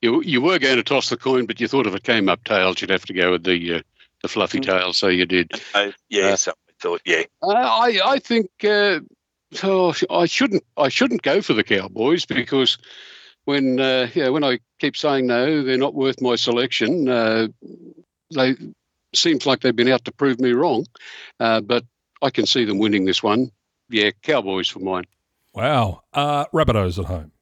You, 0.00 0.22
you 0.22 0.40
were 0.40 0.58
going 0.58 0.76
to 0.76 0.82
toss 0.82 1.08
the 1.08 1.16
coin, 1.16 1.46
but 1.46 1.60
you 1.60 1.68
thought 1.68 1.86
if 1.86 1.94
it 1.94 2.02
came 2.02 2.28
up 2.28 2.42
tails, 2.44 2.80
you'd 2.80 2.90
have 2.90 3.06
to 3.06 3.12
go 3.12 3.32
with 3.32 3.44
the 3.44 3.74
uh, 3.76 3.80
the 4.22 4.28
fluffy 4.28 4.58
Mm. 4.60 4.64
tail, 4.64 4.92
so 4.92 5.08
you 5.08 5.26
did. 5.26 5.50
Uh, 5.74 5.90
yeah, 6.08 6.34
so 6.36 6.52
I 6.52 6.72
thought, 6.80 7.02
yeah. 7.04 7.22
Uh, 7.42 7.48
I 7.52 8.00
I 8.04 8.18
think 8.18 8.50
uh, 8.64 9.00
oh, 9.62 9.94
I 10.10 10.26
shouldn't 10.26 10.64
I 10.76 10.88
shouldn't 10.88 11.22
go 11.22 11.40
for 11.42 11.54
the 11.54 11.64
Cowboys 11.64 12.24
because 12.26 12.78
when 13.44 13.80
uh, 13.80 14.08
yeah 14.14 14.28
when 14.28 14.44
I 14.44 14.58
keep 14.78 14.96
saying 14.96 15.26
no, 15.26 15.62
they're 15.62 15.76
not 15.78 15.94
worth 15.94 16.20
my 16.20 16.36
selection. 16.36 17.08
Uh, 17.08 17.48
they 18.34 18.56
seems 19.14 19.46
like 19.46 19.60
they've 19.60 19.76
been 19.76 19.88
out 19.88 20.04
to 20.06 20.12
prove 20.12 20.40
me 20.40 20.52
wrong, 20.52 20.86
uh, 21.40 21.60
but 21.60 21.84
I 22.22 22.30
can 22.30 22.46
see 22.46 22.64
them 22.64 22.78
winning 22.78 23.04
this 23.04 23.22
one. 23.22 23.50
Yeah, 23.90 24.10
Cowboys 24.22 24.68
for 24.68 24.78
mine. 24.78 25.04
Wow. 25.52 26.02
Uh, 26.14 26.46
Rabbitohs 26.46 26.98
at 26.98 27.06
home. 27.06 27.32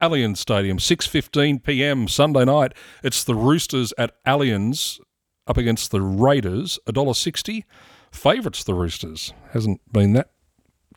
Allianz 0.00 0.36
Stadium, 0.36 0.78
6.15 0.78 1.64
p.m. 1.64 2.06
Sunday 2.06 2.44
night. 2.44 2.74
It's 3.02 3.24
the 3.24 3.34
Roosters 3.34 3.92
at 3.98 4.22
Allianz 4.24 5.00
up 5.46 5.56
against 5.56 5.90
the 5.90 6.02
Raiders, 6.02 6.78
$1.60. 6.86 7.64
Favourites, 8.12 8.62
the 8.62 8.74
Roosters. 8.74 9.32
Hasn't 9.52 9.80
been 9.90 10.12
that 10.12 10.30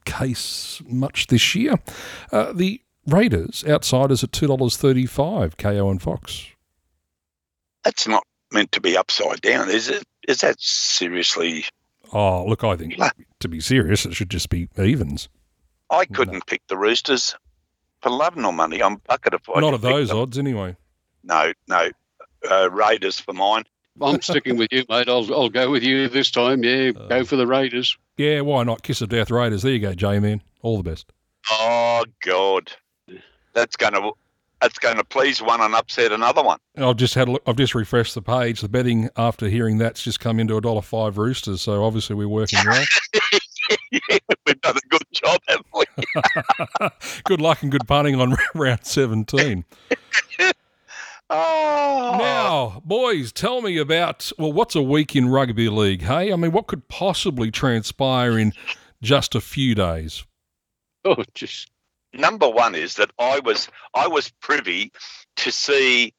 case 0.05 0.81
much 0.85 1.27
this 1.27 1.55
year. 1.55 1.75
Uh, 2.31 2.51
the 2.53 2.81
Raiders, 3.09 3.63
outsiders 3.67 4.23
at 4.23 4.31
$2.35, 4.31 5.55
Kayo 5.55 5.91
and 5.91 6.01
Fox. 6.01 6.47
That's 7.83 8.07
not 8.07 8.23
meant 8.51 8.71
to 8.73 8.81
be 8.81 8.97
upside 8.97 9.41
down, 9.41 9.69
is 9.69 9.89
it? 9.89 10.03
Is 10.27 10.41
that 10.41 10.59
seriously? 10.59 11.65
Oh, 12.13 12.45
look, 12.45 12.63
I 12.63 12.75
think, 12.75 12.95
to 13.39 13.47
be 13.47 13.59
serious, 13.59 14.05
it 14.05 14.13
should 14.13 14.29
just 14.29 14.49
be 14.49 14.67
evens. 14.77 15.29
I 15.89 16.05
couldn't 16.05 16.45
pick 16.45 16.61
the 16.67 16.77
Roosters 16.77 17.35
for 18.01 18.09
love 18.09 18.35
nor 18.35 18.53
money. 18.53 18.81
I'm 18.81 18.97
bucket 19.07 19.33
if 19.33 19.49
I 19.49 19.59
Not 19.59 19.67
could 19.67 19.75
of 19.75 19.81
those 19.81 20.11
odds, 20.11 20.37
anyway. 20.37 20.75
No, 21.23 21.51
no. 21.67 21.89
Uh, 22.49 22.69
Raiders 22.71 23.19
for 23.19 23.33
mine. 23.33 23.63
I'm 24.01 24.21
sticking 24.21 24.57
with 24.57 24.69
you, 24.71 24.85
mate. 24.87 25.09
I'll 25.09 25.33
I'll 25.33 25.49
go 25.49 25.69
with 25.69 25.83
you 25.83 26.07
this 26.07 26.31
time. 26.31 26.63
Yeah, 26.63 26.91
go 26.91 27.25
for 27.25 27.35
the 27.35 27.45
Raiders. 27.45 27.97
Yeah, 28.17 28.41
why 28.41 28.63
not? 28.63 28.81
Kiss 28.81 29.01
of 29.01 29.09
Death 29.09 29.29
Raiders. 29.29 29.63
There 29.63 29.73
you 29.73 29.79
go, 29.79 29.93
J-Man. 29.93 30.41
All 30.61 30.77
the 30.77 30.89
best. 30.89 31.11
Oh 31.51 32.05
God, 32.23 32.71
that's 33.59 33.75
going 33.75 33.93
to 33.93 34.11
that's 34.61 34.77
going 34.77 34.97
to 34.97 35.03
please 35.05 35.41
one 35.41 35.61
and 35.61 35.73
upset 35.73 36.11
another 36.11 36.43
one. 36.43 36.59
I've 36.77 36.97
just 36.97 37.13
had 37.13 37.29
a 37.29 37.31
look, 37.31 37.43
I've 37.47 37.55
just 37.55 37.75
refreshed 37.75 38.13
the 38.15 38.21
page. 38.21 38.59
The 38.61 38.67
betting 38.67 39.09
after 39.15 39.47
hearing 39.47 39.77
that's 39.77 40.03
just 40.03 40.19
come 40.19 40.37
into 40.39 40.57
a 40.57 40.61
dollar 40.61 40.81
five 40.81 41.17
roosters. 41.17 41.61
So 41.61 41.83
obviously 41.83 42.15
we're 42.15 42.27
working 42.27 42.59
well. 42.65 42.83
yeah, 43.91 44.17
we've 44.45 44.59
done 44.61 44.75
a 44.75 44.87
good 44.89 45.03
job, 45.13 45.39
haven't 45.47 45.65
we? 45.73 46.89
good 47.23 47.39
luck 47.39 47.61
and 47.63 47.71
good 47.71 47.87
punting 47.87 48.19
on 48.19 48.35
round 48.55 48.85
seventeen. 48.85 49.63
Oh, 51.31 52.15
Now, 52.19 52.81
boys, 52.83 53.31
tell 53.31 53.61
me 53.61 53.77
about 53.77 54.31
well, 54.37 54.51
what's 54.51 54.75
a 54.75 54.81
week 54.81 55.15
in 55.15 55.29
rugby 55.29 55.69
league? 55.69 56.01
Hey, 56.01 56.33
I 56.33 56.35
mean, 56.35 56.51
what 56.51 56.67
could 56.67 56.87
possibly 56.87 57.51
transpire 57.51 58.37
in 58.37 58.51
just 59.01 59.35
a 59.35 59.41
few 59.41 59.75
days? 59.75 60.25
Oh, 61.05 61.23
just 61.35 61.69
number 62.13 62.49
one 62.49 62.75
is 62.75 62.95
that 62.95 63.11
I 63.19 63.39
was 63.39 63.69
I 63.93 64.07
was 64.07 64.31
privy 64.41 64.91
to 65.37 65.51
see 65.51 66.13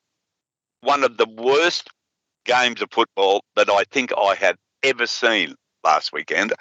one 0.81 1.05
of 1.05 1.17
the 1.17 1.27
worst 1.27 1.89
games 2.45 2.83
of 2.83 2.91
football 2.91 3.45
that 3.57 3.69
I 3.71 3.85
think 3.91 4.13
I 4.17 4.35
had 4.35 4.57
ever 4.83 5.07
seen 5.07 5.55
last 5.85 6.13
weekend. 6.13 6.53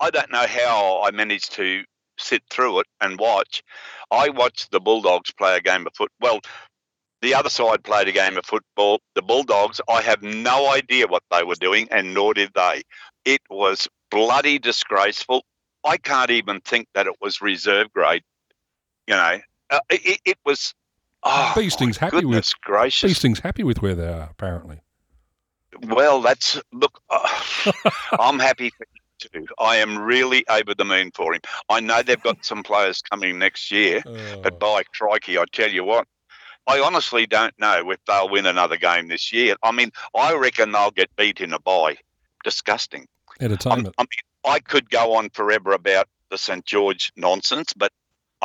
I 0.00 0.10
don't 0.10 0.32
know 0.32 0.46
how 0.46 1.02
I 1.04 1.10
managed 1.10 1.52
to 1.52 1.84
sit 2.18 2.42
through 2.50 2.80
it 2.80 2.86
and 3.00 3.18
watch. 3.18 3.62
I 4.10 4.30
watched 4.30 4.70
the 4.70 4.80
Bulldogs 4.80 5.32
play 5.32 5.56
a 5.56 5.60
game 5.60 5.86
of 5.86 5.94
foot. 5.94 6.10
Well, 6.20 6.40
the 7.22 7.34
other 7.34 7.48
side 7.50 7.82
played 7.82 8.08
a 8.08 8.12
game 8.12 8.36
of 8.36 8.44
football. 8.44 9.00
The 9.14 9.22
Bulldogs, 9.22 9.80
I 9.88 10.02
have 10.02 10.22
no 10.22 10.70
idea 10.70 11.06
what 11.06 11.22
they 11.30 11.42
were 11.42 11.54
doing, 11.54 11.88
and 11.90 12.14
nor 12.14 12.34
did 12.34 12.50
they. 12.54 12.82
It 13.24 13.40
was 13.50 13.88
bloody 14.10 14.58
disgraceful. 14.58 15.42
I 15.84 15.96
can't 15.96 16.30
even 16.30 16.60
think 16.60 16.88
that 16.94 17.06
it 17.06 17.14
was 17.20 17.40
reserve 17.40 17.92
grade. 17.92 18.22
You 19.06 19.14
know, 19.14 19.38
uh, 19.70 19.78
it, 19.90 20.20
it 20.24 20.38
was. 20.44 20.74
Oh, 21.22 21.52
Beesting's 21.56 22.00
my 22.00 22.06
happy 22.10 22.24
with- 22.24 22.52
gracious. 22.62 23.10
Beesting's 23.10 23.40
happy 23.40 23.64
with 23.64 23.82
where 23.82 23.94
they 23.94 24.06
are, 24.06 24.28
apparently. 24.30 24.80
Well, 25.82 26.20
that's 26.22 26.60
look. 26.72 27.00
Uh, 27.10 27.28
I'm 28.20 28.38
happy 28.38 28.70
for 28.70 28.84
him 28.84 29.44
too. 29.46 29.46
I 29.58 29.76
am 29.76 29.98
really 29.98 30.46
over 30.48 30.74
the 30.74 30.84
moon 30.84 31.10
for 31.14 31.34
him. 31.34 31.40
I 31.68 31.80
know 31.80 32.02
they've 32.02 32.22
got 32.22 32.44
some 32.44 32.62
players 32.62 33.02
coming 33.02 33.38
next 33.38 33.70
year, 33.70 34.02
but 34.42 34.54
Oh. 34.54 34.56
by 34.58 34.82
crikey, 34.96 35.38
I 35.38 35.44
tell 35.52 35.70
you 35.70 35.84
what, 35.84 36.06
I 36.66 36.80
honestly 36.80 37.26
don't 37.26 37.52
know 37.58 37.90
if 37.90 37.98
they'll 38.06 38.28
win 38.28 38.46
another 38.46 38.76
game 38.76 39.08
this 39.08 39.32
year. 39.32 39.56
I 39.62 39.72
mean, 39.72 39.90
I 40.16 40.34
reckon 40.34 40.72
they'll 40.72 40.90
get 40.90 41.14
beat 41.16 41.40
in 41.40 41.52
a 41.52 41.58
bye. 41.58 41.96
Disgusting. 42.44 43.06
Entertainment. 43.40 43.94
I 43.98 44.02
mean, 44.02 44.52
I 44.54 44.60
could 44.60 44.88
go 44.88 45.14
on 45.16 45.30
forever 45.30 45.72
about 45.72 46.08
the 46.30 46.38
St 46.38 46.64
George 46.64 47.12
nonsense, 47.16 47.72
but 47.74 47.92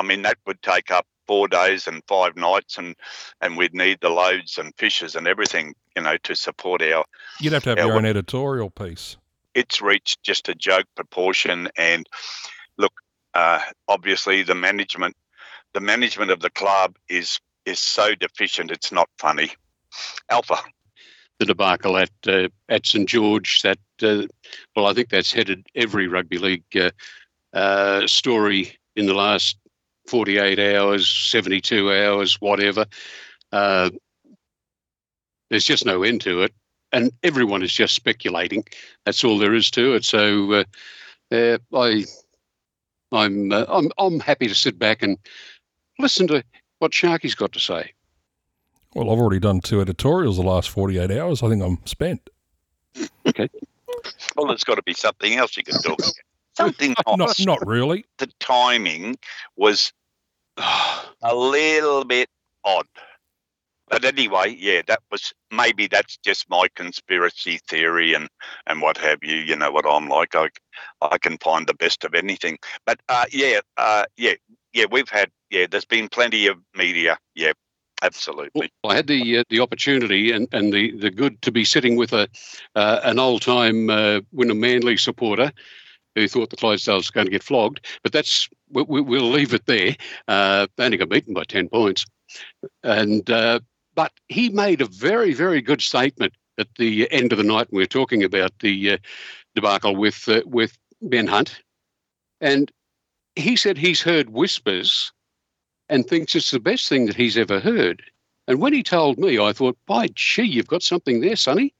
I 0.01 0.03
mean 0.03 0.23
that 0.23 0.37
would 0.47 0.61
take 0.63 0.89
up 0.89 1.05
four 1.27 1.47
days 1.47 1.87
and 1.87 2.01
five 2.07 2.35
nights, 2.35 2.79
and 2.79 2.95
and 3.39 3.55
we'd 3.55 3.75
need 3.75 3.99
the 4.01 4.09
loads 4.09 4.57
and 4.57 4.73
fishes 4.77 5.15
and 5.15 5.27
everything, 5.27 5.75
you 5.95 6.01
know, 6.01 6.17
to 6.23 6.35
support 6.35 6.81
our. 6.81 7.05
You'd 7.39 7.53
have 7.53 7.63
to 7.63 7.69
have 7.69 7.77
yeah, 7.77 7.85
your 7.85 7.95
own 7.97 8.05
editorial 8.05 8.71
piece. 8.71 9.17
It's 9.53 9.79
reached 9.79 10.23
just 10.23 10.49
a 10.49 10.55
joke 10.55 10.87
proportion, 10.95 11.69
and 11.77 12.07
look, 12.77 12.93
uh, 13.35 13.59
obviously 13.87 14.41
the 14.41 14.55
management, 14.55 15.15
the 15.73 15.81
management 15.81 16.31
of 16.31 16.39
the 16.39 16.49
club 16.49 16.95
is 17.07 17.39
is 17.65 17.77
so 17.77 18.15
deficient. 18.15 18.71
It's 18.71 18.91
not 18.91 19.07
funny. 19.19 19.51
Alpha. 20.31 20.57
the 21.37 21.45
debacle 21.45 21.95
at 21.95 22.09
uh, 22.27 22.47
at 22.69 22.87
St 22.87 23.07
George. 23.07 23.61
That 23.61 23.77
uh, 24.01 24.25
well, 24.75 24.87
I 24.87 24.93
think 24.93 25.09
that's 25.09 25.31
headed 25.31 25.67
every 25.75 26.07
rugby 26.07 26.39
league 26.39 26.63
uh, 26.75 26.89
uh, 27.53 28.07
story 28.07 28.79
in 28.95 29.05
the 29.05 29.13
last 29.13 29.57
forty 30.11 30.37
eight 30.37 30.59
hours, 30.59 31.07
seventy 31.09 31.61
two 31.61 31.91
hours, 31.91 32.39
whatever. 32.39 32.85
Uh, 33.51 33.89
there's 35.49 35.65
just 35.65 35.85
no 35.85 36.03
end 36.03 36.21
to 36.21 36.41
it, 36.43 36.53
and 36.91 37.11
everyone 37.23 37.63
is 37.63 37.73
just 37.73 37.95
speculating. 37.95 38.63
That's 39.05 39.23
all 39.23 39.37
there 39.39 39.55
is 39.55 39.71
to 39.71 39.95
it. 39.95 40.05
So 40.05 40.51
uh, 40.51 40.63
uh, 41.31 41.57
I. 41.73 42.05
I'm 43.13 43.51
uh, 43.51 43.65
I'm 43.67 43.91
I'm 43.97 44.21
happy 44.21 44.47
to 44.47 44.55
sit 44.55 44.79
back 44.79 45.03
and 45.03 45.17
listen 45.99 46.27
to 46.27 46.43
what 46.79 46.93
Sharky's 46.93 47.35
got 47.35 47.51
to 47.51 47.59
say. 47.59 47.91
Well, 48.95 49.11
I've 49.11 49.19
already 49.19 49.39
done 49.39 49.59
two 49.59 49.81
editorials 49.81 50.37
the 50.37 50.43
last 50.43 50.69
48 50.69 51.11
hours. 51.11 51.43
I 51.43 51.49
think 51.49 51.61
I'm 51.61 51.77
spent. 51.85 52.29
Okay. 53.27 53.49
Well, 54.37 54.47
there's 54.47 54.63
got 54.63 54.75
to 54.75 54.83
be 54.83 54.93
something 54.93 55.33
else 55.33 55.57
you 55.57 55.63
can 55.63 55.75
talk 55.81 55.99
about. 55.99 56.13
Something 56.53 56.93
Not, 57.15 57.39
not 57.39 57.65
really. 57.65 58.03
the 58.17 58.27
timing 58.41 59.17
was 59.55 59.93
a 61.21 61.35
little 61.35 62.05
bit 62.05 62.29
odd. 62.63 62.87
But 63.89 64.05
anyway, 64.05 64.55
yeah, 64.57 64.81
that 64.87 65.01
was 65.11 65.33
maybe 65.51 65.87
that's 65.87 66.17
just 66.17 66.49
my 66.49 66.67
conspiracy 66.75 67.59
theory 67.67 68.13
and 68.13 68.29
and 68.65 68.81
what 68.81 68.97
have 68.97 69.19
you. 69.21 69.35
You 69.35 69.57
know 69.57 69.69
what 69.69 69.85
I'm 69.85 70.07
like. 70.07 70.33
I 70.33 70.49
I 71.01 71.17
can 71.17 71.37
find 71.39 71.67
the 71.67 71.73
best 71.73 72.05
of 72.05 72.13
anything. 72.13 72.57
But 72.85 72.99
uh, 73.09 73.25
yeah, 73.31 73.59
uh, 73.75 74.05
yeah, 74.15 74.35
yeah. 74.71 74.85
We've 74.89 75.09
had 75.09 75.29
yeah. 75.49 75.65
There's 75.69 75.83
been 75.83 76.07
plenty 76.07 76.47
of 76.47 76.57
media. 76.73 77.17
Yeah, 77.35 77.51
absolutely. 78.01 78.71
Well, 78.81 78.93
I 78.93 78.95
had 78.95 79.07
the 79.07 79.39
uh, 79.39 79.43
the 79.49 79.59
opportunity 79.59 80.31
and, 80.31 80.47
and 80.53 80.71
the, 80.71 80.91
the 80.95 81.11
good 81.11 81.41
to 81.41 81.51
be 81.51 81.65
sitting 81.65 81.97
with 81.97 82.13
a 82.13 82.29
uh, 82.75 83.01
an 83.03 83.19
old 83.19 83.41
time 83.41 83.89
uh, 83.89 84.21
Wynnum 84.33 84.59
Manly 84.59 84.95
supporter 84.95 85.51
who 86.15 86.27
thought 86.27 86.49
the 86.49 86.57
Clydesdales 86.57 86.97
was 86.97 87.11
going 87.11 87.27
to 87.27 87.31
get 87.31 87.43
flogged. 87.43 87.85
But 88.03 88.11
that's 88.11 88.49
we, 88.69 88.83
we, 88.83 89.01
we'll 89.01 89.29
leave 89.29 89.53
it 89.53 89.65
there. 89.65 89.95
Uh, 90.27 90.67
they 90.75 90.85
only 90.85 90.97
got 90.97 91.09
beaten 91.09 91.33
by 91.33 91.43
ten 91.43 91.69
points, 91.69 92.05
and 92.83 93.29
uh, 93.29 93.59
but 93.95 94.11
he 94.27 94.49
made 94.49 94.81
a 94.81 94.85
very, 94.85 95.33
very 95.33 95.61
good 95.61 95.81
statement 95.81 96.33
at 96.57 96.67
the 96.77 97.11
end 97.11 97.31
of 97.31 97.37
the 97.37 97.43
night. 97.43 97.67
We 97.71 97.81
were 97.81 97.87
talking 97.87 98.23
about 98.23 98.51
the 98.59 98.91
uh, 98.91 98.97
debacle 99.55 99.95
with 99.95 100.27
uh, 100.27 100.41
with 100.45 100.77
Ben 101.01 101.27
Hunt, 101.27 101.61
and 102.39 102.71
he 103.35 103.55
said 103.55 103.77
he's 103.77 104.01
heard 104.01 104.29
whispers 104.29 105.11
and 105.89 106.07
thinks 106.07 106.35
it's 106.35 106.51
the 106.51 106.59
best 106.59 106.87
thing 106.87 107.05
that 107.05 107.15
he's 107.15 107.37
ever 107.37 107.59
heard. 107.59 108.01
And 108.47 108.59
when 108.59 108.73
he 108.73 108.83
told 108.83 109.17
me, 109.19 109.39
I 109.39 109.53
thought, 109.53 109.77
by 109.85 110.07
gee, 110.15 110.43
you've 110.43 110.67
got 110.67 110.83
something 110.83 111.21
there, 111.21 111.35
Sonny. 111.35 111.73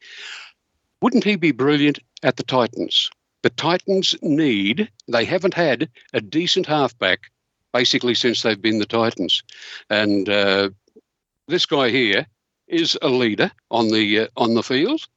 Wouldn't 1.01 1.23
he 1.23 1.35
be 1.35 1.51
brilliant 1.51 1.99
at 2.23 2.37
the 2.37 2.43
Titans? 2.43 3.09
The 3.43 3.49
Titans 3.49 4.15
need, 4.21 4.89
they 5.07 5.25
haven't 5.25 5.53
had 5.53 5.89
a 6.13 6.21
decent 6.21 6.67
halfback 6.67 7.31
basically 7.73 8.13
since 8.13 8.41
they've 8.41 8.61
been 8.61 8.79
the 8.79 8.85
Titans. 8.85 9.43
And 9.89 10.29
uh, 10.29 10.69
this 11.47 11.65
guy 11.65 11.89
here 11.89 12.27
is 12.67 12.97
a 13.01 13.09
leader 13.09 13.51
on 13.69 13.89
the 13.89 14.21
uh, 14.21 14.27
on 14.37 14.53
the 14.53 14.63
field, 14.63 15.07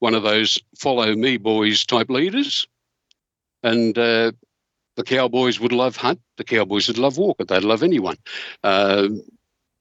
one 0.00 0.14
of 0.14 0.22
those 0.22 0.58
follow 0.76 1.14
me 1.14 1.36
boys 1.36 1.84
type 1.84 2.10
leaders. 2.10 2.66
And 3.62 3.96
uh, 3.96 4.32
the 4.96 5.04
Cowboys 5.04 5.60
would 5.60 5.72
love 5.72 5.96
Hunt. 5.96 6.20
The 6.36 6.44
Cowboys 6.44 6.88
would 6.88 6.98
love 6.98 7.18
Walker. 7.18 7.44
They'd 7.44 7.62
love 7.62 7.82
anyone. 7.82 8.16
Uh, 8.64 9.08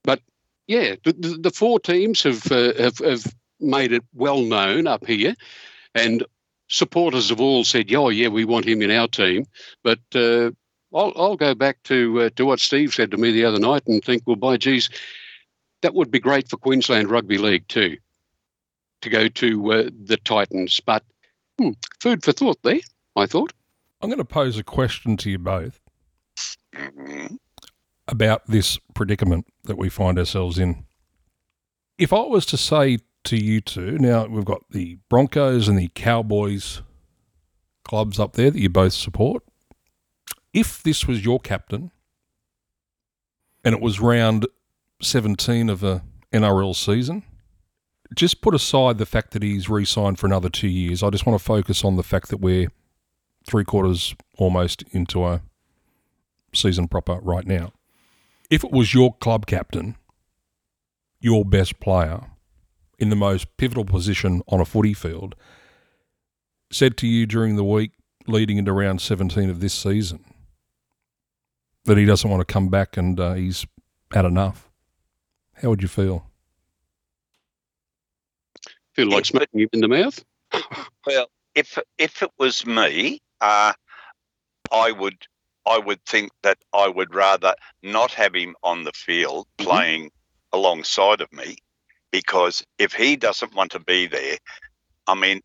but 0.03 0.22
yeah, 0.68 0.96
the, 1.03 1.38
the, 1.41 1.51
four 1.51 1.79
teams 1.79 2.22
have, 2.24 2.51
uh, 2.51 2.74
have, 2.77 2.98
have 3.00 3.34
made 3.60 3.94
it 3.94 4.03
well 4.13 4.41
known 4.41 4.86
up 4.86 5.06
here, 5.06 5.36
and 5.96 6.24
supporters 6.69 7.29
have 7.29 7.41
all 7.41 7.63
said, 7.63 7.93
"Oh 7.93 8.09
yeah, 8.09 8.29
we 8.29 8.45
want 8.45 8.65
him 8.65 8.81
in 8.81 8.91
our 8.91 9.07
team." 9.07 9.45
But 9.83 9.99
uh, 10.15 10.51
I'll, 10.93 11.13
I'll 11.15 11.35
go 11.38 11.53
back 11.53 11.83
to 11.83 12.21
uh, 12.21 12.29
to 12.35 12.45
what 12.45 12.59
Steve 12.59 12.93
said 12.93 13.11
to 13.11 13.17
me 13.17 13.31
the 13.31 13.45
other 13.45 13.59
night 13.59 13.83
and 13.88 14.03
think, 14.03 14.23
well, 14.25 14.35
by 14.35 14.57
geez, 14.57 14.89
that 15.81 15.93
would 15.93 16.11
be 16.11 16.19
great 16.19 16.49
for 16.49 16.57
Queensland 16.57 17.09
Rugby 17.09 17.38
League 17.38 17.67
too, 17.67 17.97
to 19.01 19.09
go 19.09 19.27
to 19.27 19.71
uh, 19.73 19.89
the 20.05 20.17
Titans. 20.17 20.79
But 20.79 21.03
hmm, 21.59 21.71
food 21.99 22.23
for 22.23 22.31
thought 22.31 22.61
there. 22.63 22.79
I 23.15 23.25
thought. 23.25 23.51
I'm 24.01 24.09
going 24.09 24.19
to 24.19 24.25
pose 24.25 24.57
a 24.57 24.63
question 24.63 25.17
to 25.17 25.29
you 25.29 25.38
both 25.38 25.81
Mm-hmm. 26.73 27.35
about 28.07 28.47
this 28.47 28.79
predicament 28.93 29.45
that 29.65 29.77
we 29.77 29.89
find 29.89 30.17
ourselves 30.17 30.57
in. 30.57 30.85
If 31.97 32.13
I 32.13 32.21
was 32.21 32.45
to 32.45 32.57
say 32.57 32.99
to 33.29 33.38
you 33.38 33.62
two, 33.62 34.00
now 34.00 34.25
we've 34.25 34.43
got 34.43 34.63
the 34.71 34.98
Broncos 35.07 35.67
and 35.67 35.77
the 35.77 35.89
Cowboys 35.93 36.81
clubs 37.83 38.19
up 38.19 38.33
there 38.33 38.50
that 38.50 38.59
you 38.59 38.69
both 38.69 38.93
support. 38.93 39.43
If 40.51 40.81
this 40.81 41.07
was 41.07 41.24
your 41.24 41.39
captain 41.39 41.91
and 43.63 43.75
it 43.75 43.81
was 43.81 44.00
round 44.00 44.48
17 45.03 45.69
of 45.69 45.83
a 45.83 46.01
NRL 46.33 46.75
season, 46.75 47.21
just 48.15 48.41
put 48.41 48.55
aside 48.55 48.98
the 48.98 49.05
fact 49.05 49.31
that 49.31 49.43
he's 49.43 49.69
re 49.69 49.86
signed 49.86 50.17
for 50.17 50.25
another 50.25 50.50
two 50.50 50.67
years. 50.67 51.03
I 51.03 51.12
just 51.12 51.27
want 51.27 51.39
to 51.39 51.45
focus 51.45 51.86
on 51.86 51.98
the 51.98 52.03
fact 52.03 52.29
that 52.29 52.38
we're 52.38 52.69
three 53.45 53.63
quarters 53.63 54.15
almost 54.39 54.83
into 54.89 55.24
a 55.24 55.43
season 56.55 56.88
proper 56.88 57.19
right 57.21 57.45
now. 57.45 57.74
If 58.50 58.63
it 58.63 58.71
was 58.71 58.95
your 58.95 59.13
club 59.17 59.45
captain, 59.45 59.98
your 61.21 61.45
best 61.45 61.79
player 61.79 62.25
in 63.00 63.10
the 63.10 63.15
most 63.15 63.58
pivotal 63.58 63.86
position 63.86 64.41
on 64.48 64.60
a 64.60 64.65
footy 64.65 64.94
field, 64.94 65.36
said 66.72 66.98
to 66.98 67.08
you 67.08 67.25
during 67.25 67.56
the 67.56 67.63
week 67.63 67.91
leading 68.27 68.58
into 68.58 68.72
round 68.72 69.01
17 69.01 69.50
of 69.50 69.60
this 69.60 69.74
season 69.74 70.24
that 71.86 71.98
he 71.98 72.06
doesn't 72.06 72.29
want 72.29 72.46
to 72.46 72.53
come 72.53 72.70
back 72.70 72.98
and 72.98 73.20
uh, 73.20 73.34
he's 73.34 73.65
had 74.13 74.25
enough, 74.25 74.70
how 75.62 75.70
would 75.70 75.82
you 75.82 75.88
feel? 75.88 76.25
Feel 78.96 79.10
like 79.10 79.25
smacking 79.25 79.62
him 79.62 79.70
in 79.74 79.82
the 79.82 79.88
mouth? 79.88 80.24
Well, 81.06 81.27
if 81.56 81.77
if 81.98 82.22
it 82.22 82.29
was 82.38 82.65
me, 82.65 83.22
uh, 83.41 83.74
I 84.72 84.91
would 84.91 85.18
I 85.65 85.77
would 85.79 86.03
think 86.06 86.32
that 86.44 86.58
I 86.74 86.88
would 86.88 87.15
rather 87.15 87.56
not 87.82 88.12
have 88.13 88.36
him 88.36 88.56
on 88.63 88.84
the 88.84 88.91
field 88.94 89.48
Mm-hmm. 89.58 89.70
playing 89.70 90.12
alongside 90.51 91.22
of 91.22 91.32
me, 91.32 91.58
because 92.12 92.63
if 92.78 92.93
he 92.93 93.15
doesn't 93.15 93.56
want 93.56 93.72
to 93.72 93.80
be 93.80 94.08
there, 94.08 94.38
I 95.08 95.15
mean, 95.15 95.41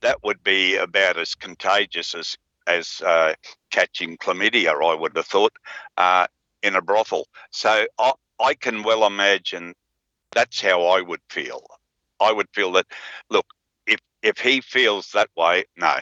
that 0.00 0.22
would 0.22 0.42
be 0.42 0.76
about 0.76 1.16
as 1.16 1.34
contagious 1.34 2.14
as 2.14 2.36
as 2.66 3.00
uh, 3.00 3.34
catching 3.70 4.18
chlamydia. 4.18 4.74
I 4.84 4.94
would 4.94 5.16
have 5.16 5.26
thought 5.26 5.52
uh, 5.96 6.26
in 6.62 6.76
a 6.76 6.82
brothel. 6.82 7.26
So 7.50 7.86
I, 7.98 8.12
I 8.40 8.54
can 8.54 8.82
well 8.82 9.06
imagine 9.06 9.74
that's 10.32 10.60
how 10.60 10.86
I 10.86 11.00
would 11.00 11.20
feel. 11.30 11.62
I 12.20 12.32
would 12.32 12.48
feel 12.54 12.72
that 12.72 12.86
look, 13.30 13.46
if 13.86 13.98
if 14.22 14.38
he 14.38 14.60
feels 14.60 15.10
that 15.12 15.30
way, 15.36 15.64
no, 15.76 15.96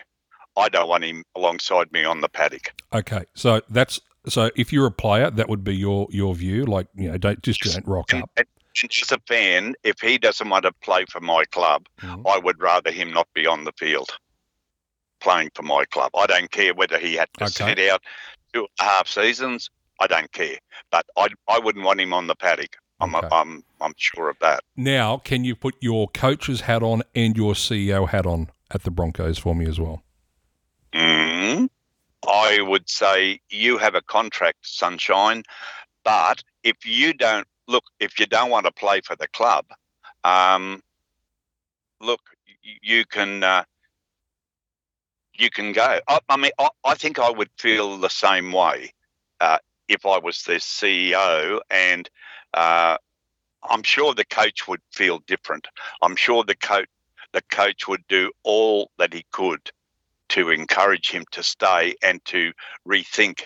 I 0.57 0.69
don't 0.69 0.89
want 0.89 1.05
him 1.05 1.23
alongside 1.35 1.93
me 1.93 2.05
on 2.05 2.21
the 2.21 2.29
paddock. 2.29 2.73
Okay, 2.93 3.25
so 3.35 3.61
that's 3.71 4.01
so 4.29 4.51
if 4.57 4.73
you're 4.73 4.87
a 4.87 4.93
player, 4.93 5.31
that 5.31 5.49
would 5.49 5.63
be 5.63 5.77
your 5.77 6.09
your 6.11 6.35
view. 6.35 6.65
Like 6.67 6.89
you 6.97 7.11
know, 7.11 7.19
don't 7.19 7.41
just 7.43 7.61
don't 7.61 7.87
rock 7.87 8.13
up. 8.15 8.31
and 8.37 8.47
as 8.85 9.13
a 9.13 9.19
fan, 9.27 9.75
if 9.83 10.01
he 10.01 10.19
doesn't 10.19 10.49
want 10.49 10.65
to 10.65 10.73
play 10.83 11.05
for 11.11 11.21
my 11.21 11.45
club, 11.47 11.87
Mhm. 12.03 12.23
I 12.27 12.39
would 12.39 12.61
rather 12.61 12.91
him 12.91 13.13
not 13.13 13.29
be 13.35 13.47
on 13.47 13.65
the 13.65 13.73
field 13.73 14.11
playing 15.21 15.51
for 15.55 15.63
my 15.63 15.85
club. 15.87 16.11
I 16.17 16.27
don't 16.27 16.51
care 16.51 16.75
whether 16.75 16.99
he 16.99 17.15
had 17.15 17.29
to 17.39 17.45
Okay. 17.45 17.75
sit 17.75 17.91
out 17.91 18.03
two 18.53 18.67
half 18.79 19.09
seasons. 19.09 19.71
I 19.99 20.07
don't 20.07 20.31
care, 20.33 20.59
but 20.91 21.07
I 21.17 21.29
I 21.49 21.59
wouldn't 21.59 21.85
want 21.85 22.01
him 22.01 22.13
on 22.13 22.27
the 22.27 22.35
paddock. 22.37 22.77
I'm 23.01 23.15
Okay. 23.15 23.29
I'm 23.33 23.65
I'm 23.81 23.95
sure 23.97 24.29
of 24.29 24.37
that. 24.41 24.61
Now, 24.77 25.19
can 25.19 25.45
you 25.45 25.55
put 25.57 25.75
your 25.81 26.09
coach's 26.09 26.63
hat 26.63 26.83
on 26.83 27.03
and 27.15 27.37
your 27.37 27.55
CEO 27.55 28.07
hat 28.07 28.27
on 28.27 28.51
at 28.71 28.83
the 28.83 28.91
Broncos 28.91 29.39
for 29.39 29.55
me 29.55 29.67
as 29.67 29.81
well? 29.81 30.03
Mm, 30.93 31.69
I 32.29 32.61
would 32.61 32.89
say 32.89 33.41
you 33.51 33.79
have 33.79 33.95
a 33.95 34.03
contract, 34.03 34.59
sunshine, 34.67 35.43
but 36.05 36.43
if 36.63 36.85
you 36.85 37.13
don't 37.13 37.47
look, 37.69 37.85
if 38.01 38.19
you 38.19 38.27
don't 38.27 38.51
want 38.51 38.67
to 38.67 38.73
play 38.73 39.01
for 39.01 39.17
the 39.17 39.29
club, 39.29 39.67
um, 40.25 40.83
look, 42.01 42.21
you 42.83 43.05
can 43.05 43.43
uh, 43.43 43.65
you 45.35 45.51
can 45.51 45.73
go. 45.73 46.01
I, 46.09 46.21
I 46.29 46.37
mean, 46.37 46.53
I, 46.59 46.69
I 46.85 46.95
think 46.95 47.19
I 47.19 47.31
would 47.31 47.51
feel 47.59 47.99
the 47.99 48.09
same 48.11 48.53
way 48.53 48.93
uh, 49.41 49.59
if 49.89 50.07
I 50.07 50.19
was 50.19 50.43
the 50.43 50.55
CEO, 50.55 51.61
and 51.71 52.09
uh, 52.55 52.97
I'm 53.69 53.83
sure 53.83 54.15
the 54.15 54.25
coach 54.25 54.67
would 54.69 54.81
feel 54.93 55.21
different. 55.27 55.67
I'm 56.03 56.17
sure 56.17 56.45
the 56.45 56.57
coach 56.57 56.89
the 57.33 57.43
coach 57.51 57.87
would 57.89 58.07
do 58.09 58.33
all 58.45 58.91
that 58.99 59.13
he 59.13 59.27
could 59.33 59.61
to 60.31 60.51
encourage 60.51 61.11
him 61.11 61.25
to 61.33 61.43
stay 61.43 61.95
and 62.03 62.25
to 62.25 62.53
rethink 62.89 63.45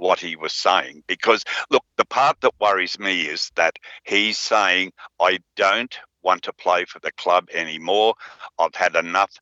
what 0.00 0.18
he 0.18 0.34
was 0.34 0.52
saying. 0.52 1.04
Because, 1.06 1.44
look, 1.70 1.84
the 1.96 2.04
part 2.04 2.40
that 2.40 2.54
worries 2.60 2.98
me 2.98 3.22
is 3.22 3.50
that 3.56 3.78
he's 4.04 4.38
saying, 4.38 4.92
I 5.20 5.38
don't 5.56 5.96
want 6.22 6.42
to 6.44 6.52
play 6.52 6.84
for 6.86 6.98
the 7.00 7.12
club 7.12 7.48
anymore. 7.52 8.14
I've 8.58 8.74
had 8.74 8.96
enough. 8.96 9.32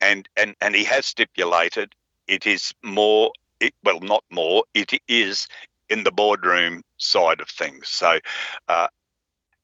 And, 0.00 0.28
and, 0.36 0.54
and 0.60 0.74
he 0.74 0.84
has 0.84 1.06
stipulated 1.06 1.94
it 2.28 2.46
is 2.46 2.72
more, 2.82 3.32
it, 3.60 3.74
well, 3.84 4.00
not 4.00 4.24
more, 4.30 4.64
it 4.74 4.92
is 5.08 5.46
in 5.88 6.04
the 6.04 6.12
boardroom 6.12 6.82
side 6.98 7.40
of 7.40 7.48
things. 7.48 7.88
So, 7.88 8.18
uh, 8.68 8.88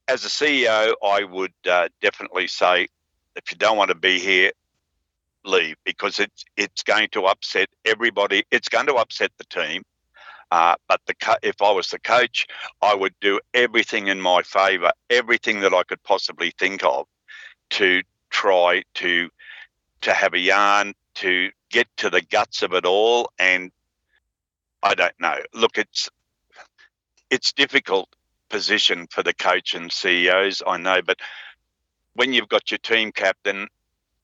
as 0.07 0.25
a 0.25 0.27
CEO, 0.27 0.93
I 1.03 1.23
would 1.23 1.53
uh, 1.69 1.89
definitely 2.01 2.47
say 2.47 2.87
if 3.35 3.51
you 3.51 3.57
don't 3.57 3.77
want 3.77 3.89
to 3.89 3.95
be 3.95 4.19
here, 4.19 4.51
leave 5.45 5.75
because 5.85 6.19
it's 6.19 6.43
it's 6.57 6.83
going 6.83 7.07
to 7.11 7.25
upset 7.25 7.69
everybody. 7.85 8.43
It's 8.51 8.69
going 8.69 8.87
to 8.87 8.95
upset 8.95 9.31
the 9.37 9.45
team. 9.45 9.83
Uh, 10.51 10.75
but 10.87 11.01
the 11.05 11.13
co- 11.13 11.37
if 11.43 11.61
I 11.61 11.71
was 11.71 11.89
the 11.89 11.99
coach, 11.99 12.47
I 12.81 12.95
would 12.95 13.13
do 13.21 13.39
everything 13.53 14.07
in 14.07 14.19
my 14.19 14.41
favour, 14.41 14.91
everything 15.09 15.59
that 15.61 15.73
I 15.73 15.83
could 15.83 16.01
possibly 16.03 16.51
think 16.57 16.83
of, 16.83 17.07
to 17.71 18.01
try 18.29 18.83
to 18.95 19.29
to 20.01 20.13
have 20.13 20.33
a 20.33 20.39
yarn, 20.39 20.93
to 21.15 21.49
get 21.69 21.87
to 21.97 22.09
the 22.09 22.21
guts 22.21 22.63
of 22.63 22.73
it 22.73 22.85
all. 22.85 23.31
And 23.37 23.71
I 24.81 24.95
don't 24.95 25.19
know. 25.19 25.37
Look, 25.53 25.77
it's 25.77 26.09
it's 27.29 27.53
difficult 27.53 28.09
position 28.49 29.07
for 29.11 29.21
the 29.21 29.33
coach 29.33 29.75
and 29.75 29.91
CEOs. 29.91 30.63
I 30.65 30.77
know, 30.77 31.01
but 31.03 31.19
when 32.13 32.33
you've 32.33 32.49
got 32.49 32.71
your 32.71 32.79
team 32.79 33.11
captain 33.11 33.67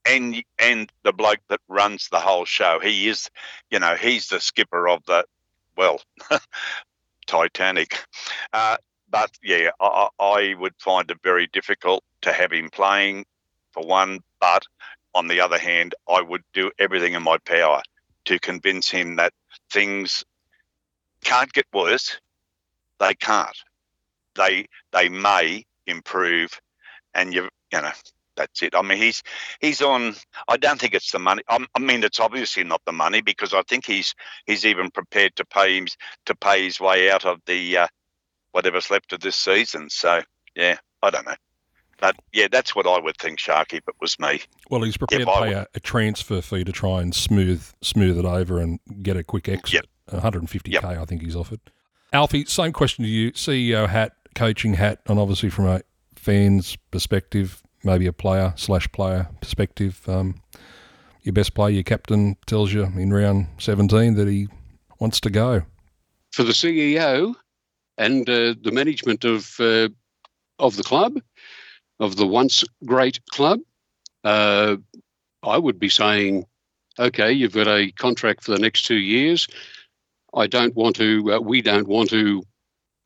and 0.05 0.43
and 0.59 0.91
the 1.03 1.13
bloke 1.13 1.39
that 1.49 1.59
runs 1.67 2.09
the 2.09 2.19
whole 2.19 2.45
show. 2.45 2.79
He 2.79 3.07
is, 3.07 3.29
you 3.69 3.79
know, 3.79 3.95
he's 3.95 4.29
the 4.29 4.39
skipper 4.39 4.87
of 4.87 5.03
the, 5.05 5.25
well, 5.77 6.01
Titanic. 7.27 7.99
Uh, 8.53 8.77
but 9.09 9.31
yeah, 9.43 9.69
I, 9.79 10.07
I 10.19 10.55
would 10.59 10.73
find 10.79 11.09
it 11.09 11.17
very 11.23 11.47
difficult 11.47 12.03
to 12.21 12.33
have 12.33 12.51
him 12.51 12.69
playing 12.69 13.25
for 13.71 13.85
one. 13.85 14.19
But 14.39 14.63
on 15.13 15.27
the 15.27 15.39
other 15.39 15.57
hand, 15.57 15.95
I 16.09 16.21
would 16.21 16.43
do 16.53 16.71
everything 16.79 17.13
in 17.13 17.23
my 17.23 17.37
power 17.39 17.81
to 18.25 18.39
convince 18.39 18.89
him 18.89 19.15
that 19.17 19.33
things 19.69 20.23
can't 21.23 21.51
get 21.53 21.65
worse. 21.73 22.19
They 22.99 23.13
can't. 23.15 23.57
They 24.35 24.67
they 24.91 25.09
may, 25.09 25.65
improve, 25.87 26.59
and 27.13 27.33
you 27.33 27.49
you 27.71 27.81
know 27.81 27.91
that's 28.35 28.61
it. 28.61 28.75
I 28.75 28.81
mean, 28.81 28.97
he's 28.97 29.23
he's 29.61 29.81
on. 29.81 30.15
I 30.47 30.57
don't 30.57 30.79
think 30.79 30.93
it's 30.93 31.11
the 31.11 31.19
money. 31.19 31.43
I, 31.47 31.65
I 31.75 31.79
mean, 31.79 32.03
it's 32.03 32.19
obviously 32.19 32.63
not 32.63 32.81
the 32.85 32.91
money 32.91 33.21
because 33.21 33.53
I 33.53 33.61
think 33.63 33.85
he's 33.85 34.15
he's 34.45 34.65
even 34.65 34.91
prepared 34.91 35.35
to 35.37 35.45
pay 35.45 35.77
him 35.77 35.87
to 36.25 36.35
pay 36.35 36.63
his 36.63 36.79
way 36.79 37.11
out 37.11 37.25
of 37.25 37.39
the 37.45 37.77
uh, 37.77 37.87
whatever's 38.51 38.89
left 38.89 39.13
of 39.13 39.19
this 39.19 39.35
season. 39.35 39.89
So 39.89 40.21
yeah, 40.55 40.77
I 41.01 41.09
don't 41.09 41.25
know. 41.25 41.35
But 41.99 42.15
yeah, 42.33 42.47
that's 42.51 42.75
what 42.75 42.87
I 42.87 42.99
would 42.99 43.17
think, 43.17 43.39
Sharky, 43.39 43.75
if 43.75 43.87
it 43.87 43.95
was 44.01 44.19
me. 44.19 44.41
Well, 44.69 44.81
he's 44.81 44.97
prepared 44.97 45.21
to 45.21 45.25
pay 45.27 45.53
a, 45.53 45.67
a, 45.73 45.79
transfer 45.79 46.41
fee 46.41 46.65
to 46.65 46.71
try 46.71 47.01
and 47.01 47.15
smooth 47.15 47.65
smooth 47.81 48.19
it 48.19 48.25
over 48.25 48.59
and 48.59 48.79
get 49.01 49.15
a 49.15 49.23
quick 49.23 49.47
exit. 49.47 49.73
Yep. 49.73 49.85
150k, 50.21 50.71
yep. 50.71 50.83
I 50.83 51.05
think 51.05 51.21
he's 51.21 51.35
offered. 51.35 51.59
Alfie, 52.13 52.45
same 52.45 52.73
question 52.73 53.03
to 53.03 53.09
you. 53.09 53.31
CEO 53.31 53.87
hat, 53.87 54.13
coaching 54.35 54.75
hat, 54.75 54.99
and 55.07 55.19
obviously 55.19 55.49
from 55.49 55.67
a 55.67 55.81
fan's 56.15 56.75
perspective, 56.91 57.63
maybe 57.85 58.07
a 58.07 58.13
player 58.13 58.53
slash 58.57 58.91
player 58.91 59.29
perspective, 59.41 60.01
um, 60.07 60.41
your 61.21 61.33
best 61.33 61.53
player, 61.53 61.71
your 61.71 61.83
captain, 61.83 62.37
tells 62.45 62.73
you 62.73 62.83
in 62.83 63.13
round 63.13 63.47
17 63.59 64.15
that 64.15 64.27
he 64.27 64.47
wants 64.99 65.19
to 65.21 65.29
go. 65.29 65.63
For 66.31 66.43
the 66.43 66.51
CEO 66.51 67.35
and 67.97 68.29
uh, 68.29 68.55
the 68.61 68.71
management 68.71 69.23
of 69.23 69.55
uh, 69.59 69.89
of 70.59 70.77
the 70.77 70.83
club, 70.83 71.19
of 71.99 72.15
the 72.15 72.27
once 72.27 72.63
great 72.85 73.19
club, 73.31 73.59
uh, 74.23 74.77
I 75.43 75.57
would 75.57 75.79
be 75.79 75.89
saying, 75.89 76.45
okay, 76.99 77.31
you've 77.31 77.53
got 77.53 77.67
a 77.67 77.91
contract 77.93 78.43
for 78.43 78.51
the 78.51 78.59
next 78.59 78.85
two 78.85 78.95
years. 78.95 79.47
I 80.33 80.47
don't 80.47 80.75
want 80.75 80.95
to. 80.97 81.33
Uh, 81.33 81.39
we 81.39 81.61
don't 81.61 81.87
want 81.87 82.09
to 82.09 82.43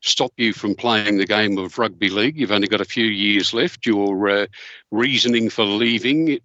stop 0.00 0.32
you 0.36 0.52
from 0.52 0.74
playing 0.74 1.18
the 1.18 1.26
game 1.26 1.58
of 1.58 1.78
rugby 1.78 2.08
league. 2.08 2.36
You've 2.36 2.52
only 2.52 2.68
got 2.68 2.80
a 2.80 2.86
few 2.86 3.04
years 3.04 3.52
left. 3.52 3.86
Your 3.86 4.28
uh, 4.28 4.46
reasoning 4.90 5.50
for 5.50 5.64
leaving 5.64 6.38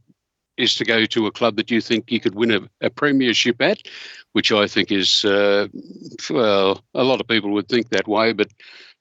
is 0.58 0.76
to 0.76 0.86
go 0.86 1.06
to 1.06 1.28
a 1.28 1.32
club 1.32 1.58
that 1.58 1.72
you 1.72 1.82
think 1.82 2.12
you 2.12 2.20
could 2.20 2.36
win 2.36 2.52
a, 2.52 2.62
a 2.82 2.90
premiership 2.90 3.62
at, 3.62 3.80
which 4.34 4.52
I 4.52 4.68
think 4.68 4.92
is, 4.92 5.26
uh, 5.26 5.68
well, 6.30 6.82
a 6.94 7.04
lot 7.04 7.20
of 7.20 7.28
people 7.28 7.52
would 7.52 7.68
think 7.68 7.90
that 7.90 8.08
way, 8.08 8.34
but 8.34 8.50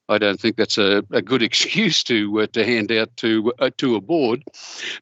I 0.08 0.18
don't 0.18 0.40
think 0.40 0.56
that's 0.56 0.78
a, 0.78 1.04
a 1.12 1.22
good 1.22 1.42
excuse 1.48 2.02
to 2.04 2.42
uh, 2.42 2.46
to 2.48 2.64
hand 2.64 2.92
out 2.92 3.16
to 3.18 3.52
uh, 3.58 3.70
to 3.78 3.96
a 3.96 4.00
board. 4.00 4.44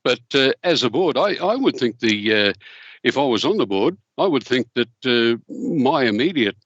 But 0.04 0.20
uh, 0.34 0.52
as 0.62 0.82
a 0.82 0.90
board, 0.90 1.16
I, 1.16 1.34
I 1.36 1.56
would 1.56 1.76
think 1.76 1.98
the 1.98 2.34
uh, 2.34 2.52
if 3.02 3.18
I 3.18 3.24
was 3.24 3.44
on 3.44 3.56
the 3.56 3.66
board, 3.66 3.96
I 4.18 4.26
would 4.26 4.44
think 4.44 4.68
that 4.74 5.40
my 5.48 6.04
immediate 6.04 6.56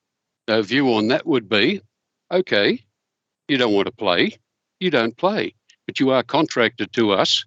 view 0.49 0.93
on 0.93 1.09
that 1.09 1.27
would 1.27 1.49
be 1.49 1.81
okay, 2.31 2.85
you 3.49 3.57
don't 3.57 3.73
want 3.73 3.87
to 3.87 3.93
play, 3.93 4.39
you 4.81 4.91
don't 4.91 5.17
play, 5.17 5.55
but 5.87 6.01
you 6.01 6.11
are 6.11 6.23
contracted 6.23 6.93
to 6.93 7.13
us 7.13 7.45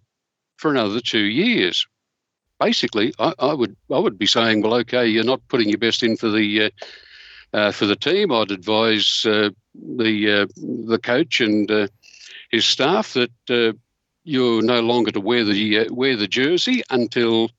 for 0.57 0.71
another 0.71 0.99
two 0.99 1.19
years. 1.19 1.85
Basically, 2.59 3.13
I, 3.19 3.33
I 3.39 3.53
would 3.53 3.75
I 3.91 3.99
would 3.99 4.17
be 4.17 4.25
saying, 4.25 4.61
well, 4.61 4.73
okay, 4.75 5.07
you're 5.07 5.23
not 5.23 5.47
putting 5.47 5.69
your 5.69 5.77
best 5.77 6.03
in 6.03 6.17
for 6.17 6.29
the 6.29 6.65
uh, 6.65 6.69
uh, 7.53 7.71
for 7.71 7.85
the 7.85 7.95
team. 7.95 8.31
I'd 8.31 8.51
advise 8.51 9.25
uh, 9.25 9.49
the 9.73 10.41
uh, 10.41 10.45
the 10.57 10.99
coach 11.01 11.41
and 11.41 11.69
uh, 11.69 11.87
his 12.51 12.65
staff 12.65 13.13
that 13.13 13.31
uh, 13.49 13.73
you're 14.23 14.61
no 14.61 14.81
longer 14.81 15.11
to 15.11 15.21
wear 15.21 15.43
the 15.43 15.87
wear 15.89 16.15
the 16.15 16.27
jersey 16.27 16.83
until 16.89 17.49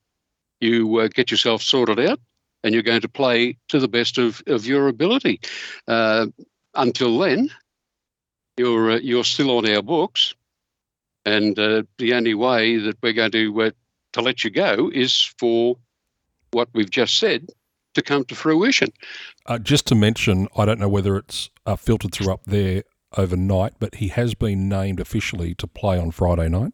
you 0.61 1.09
get 1.15 1.31
yourself 1.31 1.63
sorted 1.63 1.99
out 1.99 2.21
and 2.63 2.75
you're 2.75 2.83
going 2.83 3.01
to 3.01 3.09
play 3.09 3.57
to 3.69 3.79
the 3.79 3.89
best 3.89 4.19
of, 4.19 4.43
of 4.47 4.67
your 4.67 4.89
ability. 4.89 5.41
Until 6.75 7.19
then, 7.19 7.51
you're 8.57 8.93
uh, 8.93 8.99
you're 8.99 9.25
still 9.25 9.57
on 9.57 9.69
our 9.69 9.83
books, 9.83 10.35
and 11.25 11.59
uh, 11.59 11.83
the 11.99 12.15
only 12.15 12.35
way 12.35 12.79
that 12.79 12.97
we're 13.03 13.13
going 13.13 13.33
to 13.33 13.63
uh, 13.63 13.71
to 14.13 14.21
let 14.21 14.45
you 14.45 14.51
go 14.51 14.91
is 14.93 15.35
for 15.39 15.77
what 16.51 16.69
we've 16.73 16.91
just 16.91 17.19
said 17.19 17.49
to 17.95 18.03
come 18.03 18.25
to 18.25 18.35
fruition. 18.35 18.89
Uh, 19.47 19.59
just 19.59 19.87
to 19.87 19.95
mention, 19.95 20.49
I 20.57 20.65
don't 20.65 20.79
know 20.79 20.89
whether 20.89 21.17
it's 21.17 21.51
uh, 21.67 21.77
filtered 21.77 22.13
through 22.13 22.33
up 22.33 22.45
there 22.45 22.85
overnight, 23.17 23.75
but 23.79 23.97
he 23.97 24.09
has 24.09 24.35
been 24.35 24.69
named 24.69 25.01
officially 25.01 25.55
to 25.57 25.67
play 25.67 25.99
on 25.99 26.11
Friday 26.11 26.49
night. 26.49 26.73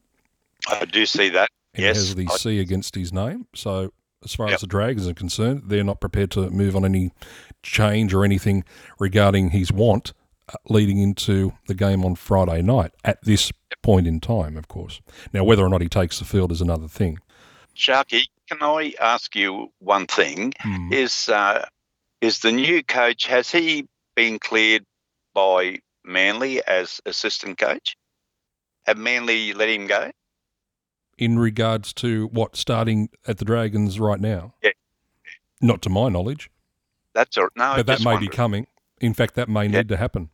I 0.69 0.85
do 0.85 1.07
see 1.07 1.29
that. 1.31 1.49
He 1.75 1.83
yes, 1.83 1.97
has 1.97 2.15
the 2.15 2.29
I... 2.31 2.37
C 2.37 2.59
against 2.59 2.95
his 2.95 3.13
name. 3.13 3.47
So 3.55 3.93
as 4.25 4.35
far 4.35 4.49
yep. 4.49 4.55
as 4.55 4.61
the 4.61 4.67
Dragons 4.67 5.09
are 5.09 5.15
concerned, 5.15 5.63
they're 5.67 5.85
not 5.85 6.01
prepared 6.01 6.31
to 6.33 6.51
move 6.51 6.75
on 6.75 6.85
any 6.85 7.13
change 7.63 8.15
or 8.15 8.25
anything 8.25 8.65
regarding 8.99 9.51
his 9.51 9.73
want 9.73 10.13
uh, 10.49 10.55
leading 10.69 10.99
into 10.99 11.53
the 11.67 11.75
game 11.75 12.05
on 12.05 12.15
Friday 12.15 12.63
night 12.63 12.93
at 13.05 13.23
this 13.23 13.53
point 13.83 14.07
in 14.07 14.21
time, 14.21 14.57
of 14.57 14.69
course. 14.69 15.01
Now, 15.33 15.45
whether 15.45 15.65
or 15.65 15.69
not 15.69 15.83
he 15.83 15.89
takes 15.89 16.19
the 16.19 16.25
field 16.25 16.53
is 16.53 16.61
another 16.61 16.89
thing. 16.89 17.19
Sharky, 17.77 18.25
can 18.49 18.59
I 18.63 18.95
ask 19.01 19.35
you 19.35 19.73
one 19.81 20.07
thing? 20.07 20.53
Hmm. 20.61 20.93
Is 20.93 21.29
uh, 21.29 21.67
is 22.21 22.39
the 22.41 22.53
new 22.53 22.83
coach 22.83 23.27
has 23.27 23.51
he 23.51 23.87
been 24.15 24.39
cleared 24.39 24.85
by 25.35 25.81
Manly 26.05 26.65
as 26.67 27.01
assistant 27.05 27.59
coach? 27.59 27.97
Have 28.87 28.97
Manly 28.97 29.53
let 29.53 29.69
him 29.69 29.87
go? 29.87 30.11
In 31.19 31.39
regards 31.39 31.93
to 31.95 32.27
what 32.27 32.57
starting 32.57 33.09
at 33.27 33.39
the 33.39 33.45
Dragons 33.45 33.99
right 33.99 34.21
now? 34.21 34.55
Yeah. 34.63 34.73
Not 35.63 35.81
to 35.83 35.91
my 35.91 36.11
knowledge. 36.11 36.51
That's 37.15 37.37
a, 37.39 37.49
no. 37.57 37.77
But 37.77 37.87
that 37.87 38.05
may 38.05 38.19
be 38.19 38.29
coming. 38.29 38.67
In 39.01 39.15
fact, 39.15 39.35
that 39.35 39.49
may 39.49 39.63
yeah. 39.65 39.79
need 39.79 39.89
to 39.89 39.97
happen. 39.97 40.31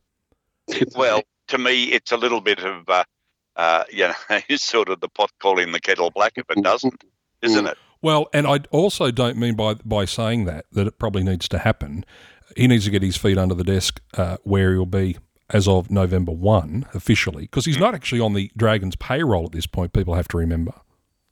Well, 0.95 1.23
to 1.47 1.57
me, 1.57 1.85
it's 1.85 2.11
a 2.11 2.17
little 2.17 2.41
bit 2.41 2.59
of, 2.59 2.87
uh, 2.89 3.03
uh, 3.55 3.83
you 3.91 4.09
know, 4.29 4.39
sort 4.57 4.89
of 4.89 4.99
the 4.99 5.09
pot 5.09 5.31
calling 5.39 5.71
the 5.71 5.79
kettle 5.79 6.11
black 6.11 6.33
if 6.35 6.45
it 6.49 6.61
doesn't, 6.63 7.03
isn't 7.41 7.67
it? 7.67 7.77
Well, 8.01 8.27
and 8.33 8.45
I 8.45 8.59
also 8.71 9.11
don't 9.11 9.37
mean 9.37 9.55
by 9.55 9.75
by 9.75 10.03
saying 10.03 10.43
that 10.45 10.65
that 10.73 10.87
it 10.87 10.99
probably 10.99 11.23
needs 11.23 11.47
to 11.47 11.59
happen. 11.59 12.05
He 12.57 12.67
needs 12.67 12.83
to 12.83 12.91
get 12.91 13.01
his 13.01 13.15
feet 13.15 13.37
under 13.37 13.55
the 13.55 13.63
desk 13.63 14.01
uh, 14.15 14.37
where 14.43 14.73
he'll 14.73 14.85
be 14.85 15.17
as 15.53 15.67
of 15.67 15.89
November 15.89 16.31
one 16.31 16.85
officially, 16.93 17.43
because 17.43 17.65
he's 17.65 17.77
mm. 17.77 17.81
not 17.81 17.95
actually 17.95 18.19
on 18.19 18.33
the 18.33 18.51
Dragons' 18.57 18.95
payroll 18.95 19.45
at 19.45 19.51
this 19.51 19.67
point. 19.67 19.93
People 19.93 20.15
have 20.15 20.27
to 20.29 20.37
remember. 20.37 20.73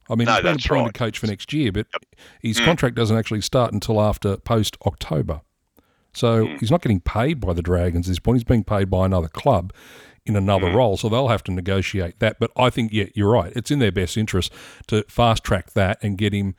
I 0.10 0.16
mean, 0.16 0.28
no, 0.28 0.34
he's 0.34 0.44
been 0.44 0.56
appointed 0.56 0.84
right. 0.84 0.94
coach 0.94 1.20
for 1.20 1.28
next 1.28 1.52
year, 1.52 1.72
but 1.72 1.88
yep. 1.94 2.04
his 2.42 2.60
mm. 2.60 2.66
contract 2.66 2.96
doesn't 2.96 3.18
actually 3.18 3.42
start 3.42 3.74
until 3.74 4.02
after 4.02 4.38
post 4.38 4.78
October. 4.86 5.42
So 6.14 6.46
mm. 6.46 6.60
he's 6.60 6.70
not 6.70 6.82
getting 6.82 7.00
paid 7.00 7.40
by 7.40 7.54
the 7.54 7.62
Dragons 7.62 8.08
at 8.08 8.12
this 8.12 8.20
point. 8.20 8.38
He's 8.38 8.44
being 8.44 8.64
paid 8.64 8.90
by 8.90 9.06
another 9.06 9.30
club 9.30 9.74
in 10.26 10.36
another 10.36 10.68
mm. 10.68 10.76
role. 10.76 10.98
So 10.98 11.10
they'll 11.10 11.30
have 11.30 11.44
to 11.46 11.52
negotiate 11.52 12.20
that. 12.20 12.40
But 12.40 12.52
I 12.56 12.70
think, 12.70 12.92
yeah, 12.92 13.06
you're 13.16 13.32
right. 13.32 13.54
It's 13.56 13.72
in 13.72 13.80
their 13.80 13.92
best 13.92 14.18
interest 14.18 14.52
to 14.88 15.04
fast 15.08 15.44
track 15.44 15.72
that 15.72 15.98
and 16.04 16.18
get 16.18 16.34
him 16.34 16.56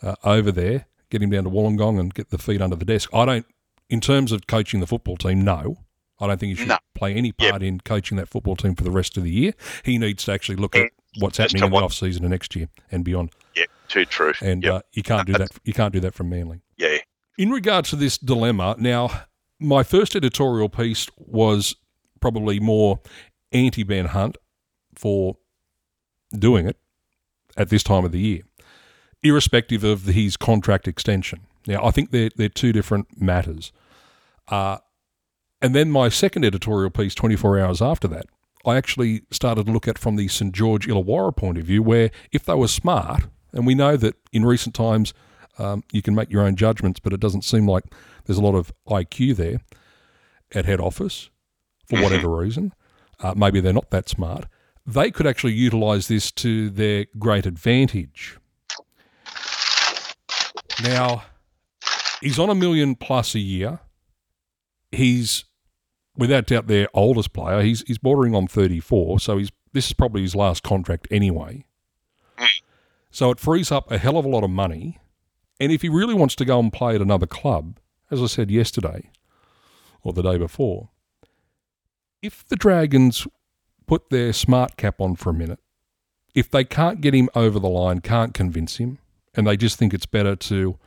uh, 0.00 0.14
over 0.24 0.52
there, 0.52 0.86
get 1.10 1.22
him 1.22 1.30
down 1.30 1.44
to 1.44 1.50
Wollongong 1.50 1.98
and 1.98 2.14
get 2.14 2.30
the 2.30 2.38
feet 2.38 2.62
under 2.62 2.76
the 2.76 2.84
desk. 2.84 3.10
I 3.12 3.24
don't, 3.24 3.46
in 3.90 4.00
terms 4.00 4.32
of 4.32 4.46
coaching 4.46 4.80
the 4.80 4.86
football 4.86 5.16
team, 5.16 5.42
no. 5.42 5.78
I 6.22 6.28
don't 6.28 6.38
think 6.38 6.50
he 6.50 6.54
should 6.54 6.68
no. 6.68 6.78
play 6.94 7.14
any 7.14 7.32
part 7.32 7.54
yep. 7.54 7.62
in 7.62 7.80
coaching 7.80 8.16
that 8.16 8.28
football 8.28 8.54
team 8.54 8.76
for 8.76 8.84
the 8.84 8.92
rest 8.92 9.16
of 9.16 9.24
the 9.24 9.30
year. 9.30 9.54
He 9.84 9.98
needs 9.98 10.24
to 10.24 10.32
actually 10.32 10.54
look 10.54 10.76
at 10.76 10.92
what's 11.18 11.36
happening 11.36 11.64
in 11.64 11.70
the 11.70 11.76
off 11.76 11.92
season 11.92 12.24
and 12.24 12.30
next 12.30 12.54
year 12.54 12.68
and 12.92 13.04
beyond. 13.04 13.30
Yeah, 13.56 13.64
too 13.88 14.04
true. 14.04 14.32
And 14.40 14.62
yep. 14.62 14.72
uh, 14.72 14.80
you 14.92 15.02
can't 15.02 15.26
do 15.26 15.32
that. 15.32 15.48
You 15.64 15.72
can't 15.72 15.92
do 15.92 15.98
that 15.98 16.14
from 16.14 16.28
Manly. 16.30 16.60
Yeah. 16.76 16.98
In 17.38 17.50
regards 17.50 17.90
to 17.90 17.96
this 17.96 18.18
dilemma, 18.18 18.76
now 18.78 19.24
my 19.58 19.82
first 19.82 20.14
editorial 20.14 20.68
piece 20.68 21.08
was 21.16 21.74
probably 22.20 22.60
more 22.60 23.00
anti 23.50 23.82
Ben 23.82 24.06
Hunt 24.06 24.36
for 24.94 25.36
doing 26.38 26.68
it 26.68 26.76
at 27.56 27.68
this 27.68 27.82
time 27.82 28.04
of 28.04 28.12
the 28.12 28.20
year, 28.20 28.42
irrespective 29.24 29.82
of 29.82 30.04
his 30.04 30.36
contract 30.36 30.86
extension. 30.86 31.40
Now, 31.66 31.84
I 31.84 31.90
think 31.90 32.12
they're, 32.12 32.30
they're 32.36 32.48
two 32.48 32.72
different 32.72 33.20
matters. 33.20 33.72
Uh, 34.48 34.78
and 35.62 35.74
then 35.74 35.90
my 35.90 36.08
second 36.08 36.44
editorial 36.44 36.90
piece, 36.90 37.14
24 37.14 37.58
hours 37.58 37.80
after 37.80 38.08
that, 38.08 38.26
I 38.66 38.76
actually 38.76 39.22
started 39.30 39.66
to 39.66 39.72
look 39.72 39.88
at 39.88 39.98
from 39.98 40.16
the 40.16 40.28
St 40.28 40.52
George 40.52 40.86
Illawarra 40.86 41.36
point 41.36 41.56
of 41.56 41.64
view, 41.64 41.82
where 41.82 42.10
if 42.32 42.44
they 42.44 42.54
were 42.54 42.68
smart, 42.68 43.24
and 43.52 43.66
we 43.66 43.74
know 43.74 43.96
that 43.96 44.16
in 44.32 44.44
recent 44.44 44.74
times 44.74 45.14
um, 45.58 45.84
you 45.92 46.02
can 46.02 46.14
make 46.14 46.30
your 46.30 46.42
own 46.42 46.56
judgments, 46.56 47.00
but 47.00 47.12
it 47.12 47.20
doesn't 47.20 47.42
seem 47.42 47.68
like 47.68 47.84
there's 48.24 48.38
a 48.38 48.42
lot 48.42 48.54
of 48.54 48.72
IQ 48.88 49.36
there 49.36 49.60
at 50.52 50.64
head 50.64 50.80
office 50.80 51.30
for 51.86 51.96
mm-hmm. 51.96 52.04
whatever 52.04 52.28
reason. 52.28 52.72
Uh, 53.20 53.34
maybe 53.36 53.60
they're 53.60 53.72
not 53.72 53.90
that 53.90 54.08
smart. 54.08 54.46
They 54.84 55.10
could 55.10 55.26
actually 55.26 55.52
utilise 55.52 56.08
this 56.08 56.32
to 56.32 56.70
their 56.70 57.06
great 57.18 57.46
advantage. 57.46 58.38
Now, 60.82 61.24
he's 62.20 62.38
on 62.38 62.50
a 62.50 62.54
million 62.54 62.96
plus 62.96 63.34
a 63.36 63.38
year. 63.38 63.78
He's 64.90 65.44
without 66.16 66.46
doubt 66.46 66.66
their 66.66 66.88
oldest 66.94 67.32
player. 67.32 67.62
He's 67.62 67.82
he's 67.86 67.98
bordering 67.98 68.34
on 68.34 68.46
34, 68.46 69.20
so 69.20 69.38
he's 69.38 69.50
this 69.72 69.86
is 69.86 69.92
probably 69.92 70.22
his 70.22 70.34
last 70.34 70.62
contract 70.62 71.08
anyway. 71.10 71.64
Hmm. 72.36 72.46
So 73.10 73.30
it 73.30 73.40
frees 73.40 73.70
up 73.72 73.90
a 73.90 73.98
hell 73.98 74.18
of 74.18 74.24
a 74.24 74.28
lot 74.28 74.44
of 74.44 74.50
money. 74.50 74.98
And 75.60 75.70
if 75.70 75.82
he 75.82 75.88
really 75.88 76.14
wants 76.14 76.34
to 76.36 76.44
go 76.44 76.58
and 76.58 76.72
play 76.72 76.94
at 76.94 77.00
another 77.00 77.26
club, 77.26 77.78
as 78.10 78.20
I 78.20 78.26
said 78.26 78.50
yesterday 78.50 79.10
or 80.02 80.12
the 80.12 80.22
day 80.22 80.36
before, 80.36 80.88
if 82.20 82.46
the 82.48 82.56
Dragons 82.56 83.26
put 83.86 84.10
their 84.10 84.32
smart 84.32 84.76
cap 84.76 85.00
on 85.00 85.16
for 85.16 85.30
a 85.30 85.34
minute, 85.34 85.60
if 86.34 86.50
they 86.50 86.64
can't 86.64 87.00
get 87.00 87.14
him 87.14 87.28
over 87.34 87.58
the 87.58 87.68
line, 87.68 88.00
can't 88.00 88.32
convince 88.32 88.78
him, 88.78 88.98
and 89.34 89.46
they 89.46 89.56
just 89.56 89.78
think 89.78 89.92
it's 89.92 90.06
better 90.06 90.34
to 90.34 90.78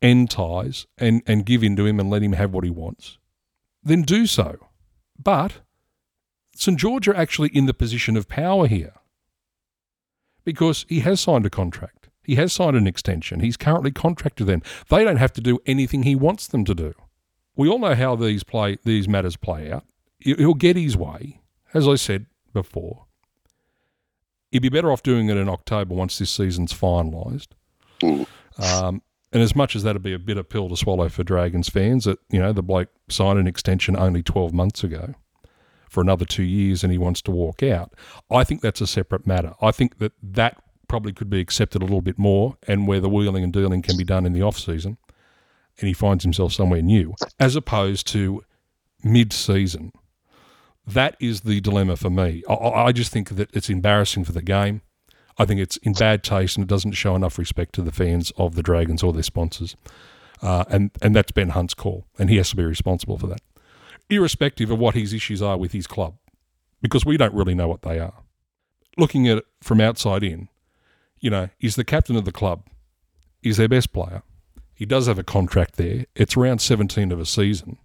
end 0.00 0.30
ties 0.30 0.86
and, 0.98 1.22
and 1.26 1.46
give 1.46 1.64
in 1.64 1.74
to 1.76 1.86
him 1.86 1.98
and 1.98 2.08
let 2.08 2.22
him 2.22 2.32
have 2.32 2.52
what 2.52 2.64
he 2.64 2.70
wants, 2.70 3.18
then 3.86 4.02
do 4.02 4.26
so. 4.26 4.58
But 5.22 5.60
St 6.54 6.78
George 6.78 7.08
are 7.08 7.16
actually 7.16 7.50
in 7.52 7.66
the 7.66 7.74
position 7.74 8.16
of 8.16 8.28
power 8.28 8.66
here 8.66 8.94
because 10.44 10.84
he 10.88 11.00
has 11.00 11.20
signed 11.20 11.46
a 11.46 11.50
contract. 11.50 12.08
He 12.22 12.34
has 12.36 12.52
signed 12.52 12.76
an 12.76 12.86
extension. 12.86 13.40
He's 13.40 13.56
currently 13.56 13.92
contracted 13.92 14.46
them. 14.46 14.62
They 14.88 15.04
don't 15.04 15.18
have 15.18 15.32
to 15.34 15.40
do 15.40 15.60
anything 15.66 16.02
he 16.02 16.16
wants 16.16 16.46
them 16.46 16.64
to 16.64 16.74
do. 16.74 16.94
We 17.54 17.68
all 17.68 17.78
know 17.78 17.94
how 17.94 18.16
these 18.16 18.42
play 18.42 18.78
these 18.84 19.08
matters 19.08 19.36
play 19.36 19.70
out. 19.70 19.84
He'll 20.18 20.54
get 20.54 20.76
his 20.76 20.96
way, 20.96 21.40
as 21.72 21.86
I 21.86 21.94
said 21.94 22.26
before. 22.52 23.04
He'd 24.50 24.62
be 24.62 24.68
better 24.68 24.90
off 24.90 25.02
doing 25.02 25.28
it 25.28 25.36
in 25.36 25.48
October 25.48 25.94
once 25.94 26.18
this 26.18 26.30
season's 26.30 26.72
finalised. 26.72 27.48
Um, 28.58 29.02
and 29.32 29.42
as 29.42 29.56
much 29.56 29.74
as 29.74 29.82
that'd 29.82 30.02
be 30.02 30.12
a 30.12 30.18
bitter 30.18 30.42
pill 30.42 30.68
to 30.68 30.76
swallow 30.76 31.08
for 31.08 31.24
Dragons 31.24 31.68
fans, 31.68 32.04
that 32.04 32.18
you 32.30 32.40
know 32.40 32.52
the 32.52 32.62
bloke 32.62 32.88
signed 33.08 33.38
an 33.38 33.46
extension 33.46 33.96
only 33.96 34.22
twelve 34.22 34.52
months 34.52 34.84
ago 34.84 35.14
for 35.88 36.00
another 36.00 36.24
two 36.24 36.42
years 36.42 36.82
and 36.82 36.92
he 36.92 36.98
wants 36.98 37.22
to 37.22 37.30
walk 37.30 37.62
out. 37.62 37.94
I 38.30 38.44
think 38.44 38.60
that's 38.60 38.80
a 38.80 38.86
separate 38.86 39.26
matter. 39.26 39.54
I 39.62 39.70
think 39.70 39.98
that 39.98 40.12
that 40.22 40.62
probably 40.88 41.12
could 41.12 41.30
be 41.30 41.40
accepted 41.40 41.82
a 41.82 41.84
little 41.84 42.02
bit 42.02 42.18
more 42.18 42.56
and 42.66 42.86
where 42.86 43.00
the 43.00 43.08
wheeling 43.08 43.44
and 43.44 43.52
dealing 43.52 43.82
can 43.82 43.96
be 43.96 44.04
done 44.04 44.26
in 44.26 44.32
the 44.32 44.42
off 44.42 44.58
season 44.58 44.98
and 45.78 45.88
he 45.88 45.94
finds 45.94 46.24
himself 46.24 46.52
somewhere 46.52 46.82
new 46.82 47.14
as 47.38 47.56
opposed 47.56 48.06
to 48.08 48.42
mid 49.02 49.32
season. 49.32 49.92
That 50.86 51.16
is 51.18 51.40
the 51.42 51.60
dilemma 51.60 51.96
for 51.96 52.10
me. 52.10 52.42
I, 52.48 52.54
I 52.54 52.92
just 52.92 53.12
think 53.12 53.30
that 53.30 53.50
it's 53.54 53.68
embarrassing 53.68 54.24
for 54.24 54.32
the 54.32 54.42
game. 54.42 54.82
I 55.38 55.44
think 55.44 55.60
it's 55.60 55.76
in 55.78 55.92
bad 55.92 56.22
taste 56.22 56.56
and 56.56 56.64
it 56.64 56.68
doesn't 56.68 56.92
show 56.92 57.14
enough 57.14 57.38
respect 57.38 57.74
to 57.74 57.82
the 57.82 57.92
fans 57.92 58.32
of 58.36 58.54
the 58.54 58.62
Dragons 58.62 59.02
or 59.02 59.12
their 59.12 59.22
sponsors. 59.22 59.76
Uh, 60.42 60.64
and, 60.68 60.90
and 61.00 61.14
that's 61.14 61.32
Ben 61.32 61.50
Hunt's 61.50 61.74
call, 61.74 62.04
and 62.18 62.28
he 62.28 62.36
has 62.36 62.50
to 62.50 62.56
be 62.56 62.64
responsible 62.64 63.18
for 63.18 63.26
that 63.26 63.40
irrespective 64.08 64.70
of 64.70 64.78
what 64.78 64.94
his 64.94 65.12
issues 65.12 65.42
are 65.42 65.56
with 65.56 65.72
his 65.72 65.86
club, 65.86 66.16
because 66.80 67.04
we 67.04 67.16
don't 67.16 67.34
really 67.34 67.54
know 67.54 67.68
what 67.68 67.82
they 67.82 67.98
are. 67.98 68.22
Looking 68.96 69.28
at 69.28 69.38
it 69.38 69.46
from 69.60 69.80
outside 69.80 70.22
in, 70.22 70.48
you 71.18 71.30
know, 71.30 71.48
he's 71.58 71.76
the 71.76 71.84
captain 71.84 72.16
of 72.16 72.24
the 72.24 72.32
club, 72.32 72.64
he's 73.42 73.56
their 73.56 73.68
best 73.68 73.92
player. 73.92 74.22
He 74.74 74.84
does 74.84 75.06
have 75.06 75.18
a 75.18 75.24
contract 75.24 75.76
there. 75.76 76.04
It's 76.14 76.36
around 76.36 76.60
17 76.60 77.10
of 77.10 77.18
a 77.18 77.24
season. 77.24 77.78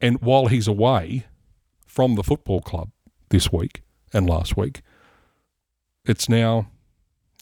And 0.00 0.20
while 0.22 0.46
he's 0.46 0.68
away 0.68 1.26
from 1.84 2.14
the 2.14 2.22
football 2.22 2.60
club 2.60 2.90
this 3.30 3.50
week 3.50 3.82
and 4.12 4.28
last 4.28 4.56
week, 4.56 4.82
it's 6.06 6.28
now, 6.28 6.68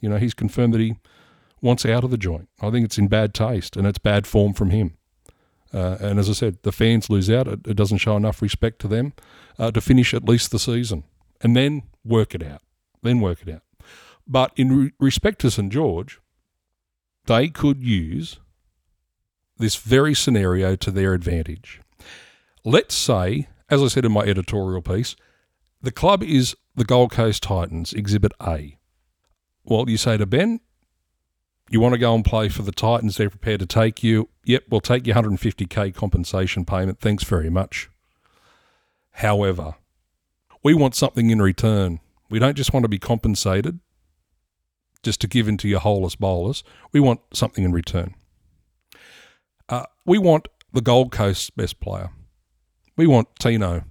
you 0.00 0.08
know, 0.08 0.16
he's 0.16 0.34
confirmed 0.34 0.74
that 0.74 0.80
he 0.80 0.96
wants 1.60 1.86
out 1.86 2.04
of 2.04 2.10
the 2.10 2.18
joint. 2.18 2.48
I 2.60 2.70
think 2.70 2.84
it's 2.84 2.98
in 2.98 3.08
bad 3.08 3.34
taste 3.34 3.76
and 3.76 3.86
it's 3.86 3.98
bad 3.98 4.26
form 4.26 4.52
from 4.52 4.70
him. 4.70 4.96
Uh, 5.72 5.96
and 6.00 6.18
as 6.18 6.30
I 6.30 6.34
said, 6.34 6.58
the 6.62 6.72
fans 6.72 7.10
lose 7.10 7.28
out. 7.30 7.48
It, 7.48 7.66
it 7.66 7.74
doesn't 7.74 7.98
show 7.98 8.16
enough 8.16 8.42
respect 8.42 8.80
to 8.80 8.88
them 8.88 9.12
uh, 9.58 9.70
to 9.72 9.80
finish 9.80 10.14
at 10.14 10.28
least 10.28 10.50
the 10.50 10.58
season 10.58 11.04
and 11.40 11.56
then 11.56 11.82
work 12.04 12.34
it 12.34 12.42
out. 12.42 12.62
Then 13.02 13.20
work 13.20 13.42
it 13.42 13.52
out. 13.52 13.62
But 14.26 14.52
in 14.56 14.76
re- 14.76 14.92
respect 15.00 15.40
to 15.40 15.50
St 15.50 15.72
George, 15.72 16.20
they 17.26 17.48
could 17.48 17.82
use 17.82 18.38
this 19.58 19.76
very 19.76 20.14
scenario 20.14 20.76
to 20.76 20.90
their 20.90 21.14
advantage. 21.14 21.80
Let's 22.64 22.94
say, 22.94 23.48
as 23.68 23.82
I 23.82 23.88
said 23.88 24.04
in 24.04 24.12
my 24.12 24.22
editorial 24.22 24.82
piece, 24.82 25.16
the 25.84 25.92
club 25.92 26.22
is 26.22 26.56
the 26.74 26.84
Gold 26.84 27.12
Coast 27.12 27.42
Titans, 27.42 27.92
Exhibit 27.92 28.32
A. 28.40 28.78
Well, 29.64 29.88
you 29.88 29.98
say 29.98 30.16
to 30.16 30.26
Ben, 30.26 30.60
you 31.68 31.78
want 31.80 31.92
to 31.92 31.98
go 31.98 32.14
and 32.14 32.24
play 32.24 32.48
for 32.48 32.62
the 32.62 32.72
Titans, 32.72 33.16
they're 33.16 33.30
prepared 33.30 33.60
to 33.60 33.66
take 33.66 34.02
you. 34.02 34.28
Yep, 34.44 34.64
we'll 34.70 34.80
take 34.80 35.06
your 35.06 35.16
150k 35.16 35.94
compensation 35.94 36.64
payment. 36.64 37.00
Thanks 37.00 37.24
very 37.24 37.50
much. 37.50 37.90
However, 39.12 39.74
we 40.62 40.74
want 40.74 40.94
something 40.94 41.30
in 41.30 41.40
return. 41.40 42.00
We 42.30 42.38
don't 42.38 42.56
just 42.56 42.72
want 42.72 42.84
to 42.84 42.88
be 42.88 42.98
compensated 42.98 43.80
just 45.02 45.20
to 45.20 45.28
give 45.28 45.48
into 45.48 45.68
your 45.68 45.80
holeless 45.80 46.16
bowlers. 46.16 46.64
We 46.92 47.00
want 47.00 47.20
something 47.32 47.62
in 47.62 47.72
return. 47.72 48.14
Uh, 49.68 49.84
we 50.06 50.16
want 50.16 50.48
the 50.72 50.80
Gold 50.80 51.12
Coast 51.12 51.54
best 51.56 51.78
player. 51.80 52.10
We 52.96 53.06
want 53.06 53.28
Tino 53.38 53.84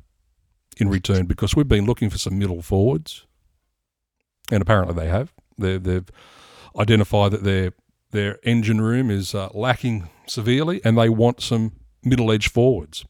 in 0.77 0.89
return 0.89 1.25
because 1.25 1.55
we've 1.55 1.67
been 1.67 1.85
looking 1.85 2.09
for 2.09 2.17
some 2.17 2.37
middle 2.37 2.61
forwards, 2.61 3.25
and 4.51 4.61
apparently 4.61 4.95
they 4.95 5.09
have. 5.09 5.33
They're, 5.57 5.79
they've 5.79 6.09
identified 6.77 7.31
that 7.31 7.43
their 7.43 7.73
their 8.11 8.39
engine 8.43 8.79
room 8.79 9.09
is 9.09 9.33
uh, 9.33 9.49
lacking 9.53 10.09
severely, 10.27 10.81
and 10.85 10.97
they 10.97 11.09
want 11.09 11.41
some 11.41 11.73
middle 12.03 12.31
edge 12.31 12.49
forwards. 12.49 13.05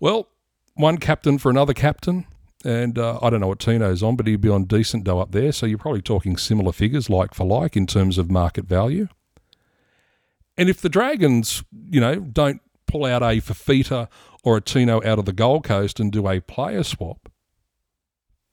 Well, 0.00 0.28
one 0.74 0.98
captain 0.98 1.38
for 1.38 1.50
another 1.50 1.74
captain, 1.74 2.26
and 2.64 2.98
uh, 2.98 3.18
I 3.20 3.30
don't 3.30 3.40
know 3.40 3.48
what 3.48 3.58
Tino's 3.58 4.02
on, 4.02 4.16
but 4.16 4.26
he'd 4.26 4.40
be 4.40 4.48
on 4.48 4.64
decent 4.64 5.04
dough 5.04 5.20
up 5.20 5.32
there. 5.32 5.52
So 5.52 5.66
you're 5.66 5.78
probably 5.78 6.02
talking 6.02 6.36
similar 6.36 6.72
figures, 6.72 7.10
like 7.10 7.34
for 7.34 7.44
like, 7.44 7.76
in 7.76 7.86
terms 7.86 8.16
of 8.16 8.30
market 8.30 8.64
value. 8.64 9.08
And 10.56 10.68
if 10.68 10.80
the 10.80 10.88
Dragons, 10.88 11.62
you 11.90 12.00
know, 12.00 12.16
don't 12.16 12.60
pull 12.88 13.04
out 13.04 13.22
a 13.22 13.40
Fifita 13.40 14.08
or 14.42 14.56
a 14.56 14.60
Tino 14.60 14.96
out 15.04 15.18
of 15.18 15.24
the 15.24 15.32
Gold 15.32 15.64
Coast 15.64 16.00
and 16.00 16.10
do 16.10 16.28
a 16.28 16.40
player 16.40 16.82
swap, 16.82 17.30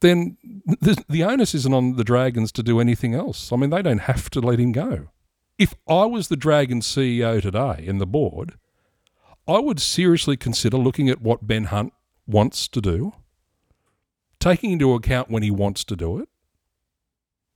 then 0.02 0.38
the, 0.66 1.04
the 1.10 1.24
onus 1.24 1.56
isn't 1.56 1.74
on 1.74 1.96
the 1.96 2.04
Dragons 2.04 2.52
to 2.54 2.64
do 2.64 2.80
anything 2.80 3.16
else. 3.16 3.52
I 3.52 3.56
mean, 3.56 3.70
they 3.70 3.82
don't 3.82 4.00
have 4.00 4.30
to 4.32 4.40
let 4.40 4.60
him 4.60 4.72
go. 4.72 5.08
If 5.58 5.74
I 5.88 6.06
was 6.06 6.28
the 6.28 6.36
Dragons 6.36 6.86
CEO 6.86 7.42
today 7.42 7.84
in 7.86 7.98
the 7.98 8.06
board, 8.06 8.56
I 9.48 9.60
would 9.60 9.80
seriously 9.80 10.38
consider 10.38 10.78
looking 10.78 11.10
at 11.10 11.22
what 11.22 11.48
Ben 11.48 11.66
Hunt 11.66 11.94
wants 12.28 12.68
to 12.68 12.82
do, 12.82 13.14
taking 14.40 14.72
into 14.72 14.94
account 14.94 15.30
when 15.30 15.44
he 15.44 15.52
wants 15.52 15.84
to 15.86 15.96
do 15.96 16.20
it, 16.20 16.28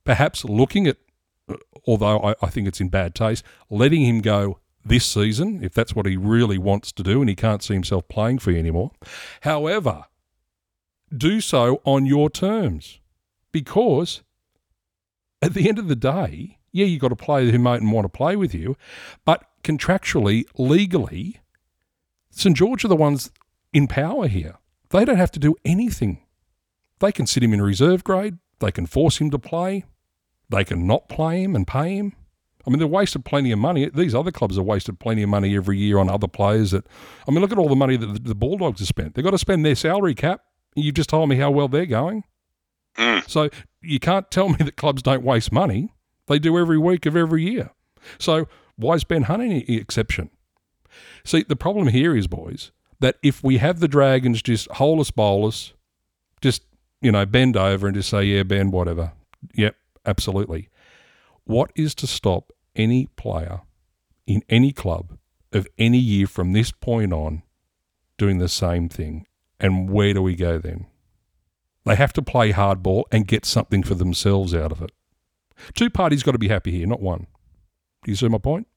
perhaps 0.05 0.45
looking 0.45 0.87
at, 0.87 0.97
although 1.85 2.19
I, 2.19 2.35
I 2.41 2.49
think 2.49 2.67
it's 2.67 2.79
in 2.79 2.89
bad 2.89 3.15
taste, 3.15 3.43
letting 3.69 4.05
him 4.05 4.21
go 4.21 4.59
this 4.89 5.05
season, 5.05 5.63
if 5.63 5.73
that's 5.73 5.95
what 5.95 6.05
he 6.05 6.17
really 6.17 6.57
wants 6.57 6.91
to 6.91 7.03
do 7.03 7.21
and 7.21 7.29
he 7.29 7.35
can't 7.35 7.63
see 7.63 7.73
himself 7.73 8.07
playing 8.07 8.39
for 8.39 8.51
you 8.51 8.59
anymore. 8.59 8.91
However, 9.41 10.05
do 11.15 11.41
so 11.41 11.81
on 11.85 12.05
your 12.05 12.29
terms. 12.29 12.99
Because 13.51 14.21
at 15.41 15.53
the 15.53 15.69
end 15.69 15.79
of 15.79 15.87
the 15.87 15.95
day, 15.95 16.57
yeah, 16.71 16.85
you've 16.85 17.01
got 17.01 17.11
a 17.11 17.15
player 17.15 17.51
who 17.51 17.59
mightn't 17.59 17.91
want 17.91 18.05
to 18.05 18.09
play 18.09 18.35
with 18.35 18.53
you, 18.53 18.75
but 19.25 19.45
contractually, 19.63 20.45
legally, 20.57 21.39
St 22.29 22.55
George 22.55 22.85
are 22.85 22.89
the 22.89 22.95
ones 22.95 23.31
in 23.73 23.87
power 23.87 24.27
here. 24.27 24.57
They 24.89 25.05
don't 25.05 25.17
have 25.17 25.31
to 25.31 25.39
do 25.39 25.55
anything. 25.65 26.21
They 26.99 27.11
can 27.11 27.25
sit 27.27 27.43
him 27.43 27.53
in 27.53 27.61
reserve 27.61 28.03
grade, 28.03 28.37
they 28.59 28.71
can 28.71 28.85
force 28.85 29.19
him 29.19 29.31
to 29.31 29.39
play, 29.39 29.85
they 30.49 30.63
can 30.63 30.85
not 30.85 31.09
play 31.09 31.43
him 31.43 31.55
and 31.55 31.65
pay 31.65 31.95
him. 31.95 32.13
I 32.67 32.69
mean, 32.69 32.79
they've 32.79 32.89
wasted 32.89 33.25
plenty 33.25 33.51
of 33.51 33.59
money. 33.59 33.89
These 33.89 34.13
other 34.13 34.31
clubs 34.31 34.57
have 34.57 34.65
wasted 34.65 34.99
plenty 34.99 35.23
of 35.23 35.29
money 35.29 35.55
every 35.55 35.77
year 35.77 35.97
on 35.97 36.09
other 36.09 36.27
players. 36.27 36.71
That 36.71 36.85
I 37.27 37.31
mean, 37.31 37.39
look 37.41 37.51
at 37.51 37.57
all 37.57 37.69
the 37.69 37.75
money 37.75 37.97
that 37.97 38.25
the 38.25 38.35
Bulldogs 38.35 38.79
have 38.79 38.87
spent. 38.87 39.15
They've 39.15 39.23
got 39.23 39.31
to 39.31 39.37
spend 39.37 39.65
their 39.65 39.75
salary 39.75 40.13
cap 40.13 40.41
You've 40.75 40.95
just 40.95 41.09
told 41.09 41.29
me 41.29 41.37
how 41.37 41.51
well 41.51 41.67
they're 41.67 41.85
going. 41.85 42.23
Mm. 42.97 43.27
So 43.29 43.49
you 43.81 43.99
can't 43.99 44.29
tell 44.31 44.49
me 44.49 44.57
that 44.59 44.75
clubs 44.75 45.01
don't 45.01 45.23
waste 45.23 45.51
money. 45.51 45.93
They 46.27 46.39
do 46.39 46.57
every 46.57 46.77
week 46.77 47.05
of 47.05 47.15
every 47.15 47.43
year. 47.43 47.71
So 48.17 48.47
why 48.75 48.95
is 48.95 49.03
Ben 49.03 49.23
Hunt 49.23 49.41
any 49.41 49.61
exception? 49.75 50.29
See, 51.23 51.43
the 51.47 51.55
problem 51.55 51.87
here 51.87 52.15
is, 52.15 52.27
boys, 52.27 52.71
that 52.99 53.17
if 53.23 53.43
we 53.43 53.57
have 53.57 53.79
the 53.79 53.87
Dragons 53.87 54.41
just 54.41 54.69
holeless 54.71 55.11
bowlers, 55.11 55.73
just, 56.41 56.63
you 57.01 57.11
know, 57.11 57.25
bend 57.25 57.57
over 57.57 57.87
and 57.87 57.95
just 57.95 58.09
say, 58.09 58.23
yeah, 58.23 58.43
Ben, 58.43 58.71
whatever. 58.71 59.13
Yep, 59.55 59.75
absolutely. 60.05 60.69
What 61.49 61.71
is 61.75 61.95
to 61.95 62.05
stop 62.05 62.51
any 62.75 63.07
player 63.15 63.61
in 64.27 64.43
any 64.49 64.71
club 64.71 65.17
of 65.51 65.65
any 65.79 65.97
year 65.97 66.27
from 66.27 66.53
this 66.53 66.71
point 66.71 67.11
on 67.11 67.41
doing 68.19 68.37
the 68.37 68.47
same 68.47 68.87
thing 68.87 69.25
and 69.59 69.89
where 69.89 70.13
do 70.13 70.21
we 70.21 70.35
go 70.35 70.59
then? 70.59 70.85
They 71.85 71.95
have 71.95 72.13
to 72.13 72.21
play 72.21 72.53
hardball 72.53 73.05
and 73.11 73.27
get 73.27 73.45
something 73.45 73.81
for 73.81 73.95
themselves 73.95 74.53
out 74.53 74.71
of 74.71 74.83
it. 74.83 74.91
Two 75.73 75.89
parties 75.89 76.21
got 76.21 76.33
to 76.33 76.37
be 76.37 76.49
happy 76.49 76.69
here, 76.69 76.85
not 76.85 77.01
one. 77.01 77.25
Do 78.03 78.11
you 78.11 78.15
see 78.15 78.27
my 78.27 78.37
point? 78.37 78.67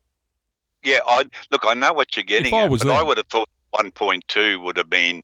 Yeah, 0.83 1.01
I 1.07 1.25
look. 1.51 1.67
I 1.67 1.75
know 1.75 1.93
what 1.93 2.17
you're 2.17 2.25
getting 2.25 2.47
If 2.47 2.55
I 2.55 2.63
at, 2.63 2.71
was 2.71 2.81
but 2.81 2.89
them- 2.89 2.97
I 2.97 3.03
would 3.03 3.19
have 3.19 3.27
thought 3.27 3.51
1.2 3.75 4.63
would 4.65 4.79
have 4.79 4.89
been, 4.89 5.23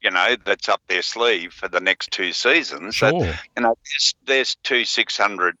you 0.00 0.12
know, 0.12 0.36
that's 0.44 0.68
up 0.68 0.82
their 0.86 1.02
sleeve 1.02 1.52
for 1.52 1.66
the 1.66 1.80
next 1.80 2.12
two 2.12 2.32
seasons. 2.32 3.00
That, 3.00 3.10
Sure. 3.10 3.34
you 3.56 3.62
know, 3.62 3.76
there's, 3.84 4.14
there's 4.24 4.54
two 4.62 4.84
600 4.84 5.56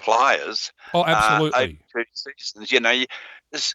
players 0.00 0.72
Oh, 0.94 1.02
uh, 1.02 1.06
absolutely. 1.06 1.78
two 1.94 2.04
seasons. 2.14 2.72
You 2.72 2.80
know, 2.80 2.90
you, 2.90 3.06
this, 3.52 3.74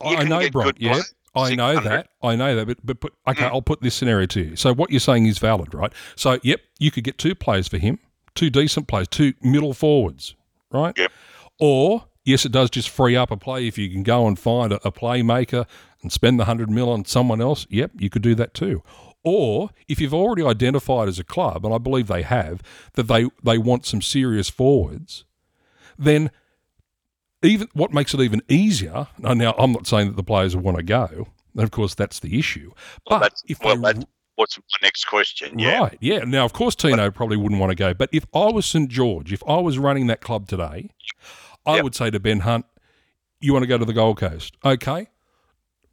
I 0.00 0.10
you 0.10 0.16
I 0.18 0.24
know, 0.24 0.50
Bron. 0.50 0.72
Yeah. 0.78 1.00
I 1.34 1.54
know 1.54 1.78
that. 1.80 2.08
I 2.22 2.34
know 2.34 2.56
that. 2.56 2.66
But, 2.66 2.78
but, 2.84 3.00
but 3.00 3.12
okay, 3.28 3.42
Mm. 3.44 3.50
I'll 3.50 3.60
put 3.62 3.82
this 3.82 3.94
scenario 3.94 4.24
to 4.26 4.40
you. 4.40 4.56
So 4.56 4.72
what 4.72 4.90
you're 4.90 5.00
saying 5.00 5.26
is 5.26 5.38
valid, 5.38 5.74
right? 5.74 5.92
So, 6.14 6.38
yep, 6.42 6.60
you 6.78 6.90
could 6.90 7.04
get 7.04 7.18
two 7.18 7.34
players 7.34 7.68
for 7.68 7.76
him, 7.78 7.98
two 8.34 8.48
decent 8.48 8.88
players, 8.88 9.06
two 9.08 9.34
middle 9.42 9.74
forwards, 9.74 10.34
right? 10.72 10.96
Yep. 10.96 11.12
Or, 11.60 12.06
yes, 12.24 12.46
it 12.46 12.52
does 12.52 12.70
just 12.70 12.88
free 12.88 13.16
up 13.16 13.30
a 13.30 13.36
play 13.36 13.66
if 13.66 13.76
you 13.76 13.90
can 13.90 14.02
go 14.02 14.26
and 14.26 14.38
find 14.38 14.72
a, 14.72 14.76
a 14.86 14.90
playmaker 14.90 15.66
and 16.02 16.10
spend 16.10 16.38
the 16.38 16.44
100 16.44 16.70
mil 16.70 16.88
on 16.88 17.04
someone 17.04 17.42
else. 17.42 17.66
Yep, 17.68 17.90
you 17.98 18.08
could 18.08 18.22
do 18.22 18.34
that 18.36 18.54
too. 18.54 18.82
Or 19.22 19.70
if 19.88 20.00
you've 20.00 20.14
already 20.14 20.42
identified 20.42 21.06
as 21.08 21.18
a 21.18 21.24
club, 21.24 21.66
and 21.66 21.74
I 21.74 21.78
believe 21.78 22.06
they 22.06 22.22
have, 22.22 22.62
that 22.94 23.08
they, 23.08 23.28
they 23.44 23.58
want 23.58 23.84
some 23.84 24.00
serious 24.00 24.48
forwards, 24.48 25.24
then 25.98 26.30
even 27.42 27.68
what 27.74 27.92
makes 27.92 28.14
it 28.14 28.20
even 28.20 28.42
easier. 28.48 29.08
Now, 29.18 29.34
now 29.34 29.54
I'm 29.58 29.72
not 29.72 29.86
saying 29.86 30.08
that 30.08 30.16
the 30.16 30.24
players 30.24 30.56
want 30.56 30.76
to 30.78 30.82
go. 30.82 31.28
And 31.54 31.62
of 31.62 31.70
course, 31.70 31.94
that's 31.94 32.20
the 32.20 32.38
issue. 32.38 32.72
But 33.08 33.20
that's- 33.20 33.42
if 33.48 33.58
well, 33.62 33.76
they 33.76 34.02
What's 34.36 34.58
my 34.58 34.62
next 34.82 35.04
question? 35.04 35.58
Yeah. 35.58 35.78
right, 35.78 35.98
yeah. 35.98 36.18
Now, 36.18 36.44
of 36.44 36.52
course, 36.52 36.74
Tino 36.74 37.10
probably 37.10 37.38
wouldn't 37.38 37.58
want 37.58 37.70
to 37.70 37.74
go. 37.74 37.94
But 37.94 38.10
if 38.12 38.26
I 38.34 38.50
was 38.50 38.66
St 38.66 38.90
George, 38.90 39.32
if 39.32 39.42
I 39.48 39.56
was 39.60 39.78
running 39.78 40.08
that 40.08 40.20
club 40.20 40.46
today, 40.46 40.90
I 41.64 41.76
Yep. 41.76 41.84
would 41.84 41.94
say 41.94 42.10
to 42.10 42.20
Ben 42.20 42.40
Hunt, 42.40 42.66
"You 43.40 43.54
want 43.54 43.62
to 43.62 43.66
go 43.66 43.78
to 43.78 43.86
the 43.86 43.94
Gold 43.94 44.18
Coast? 44.18 44.58
Okay, 44.62 45.06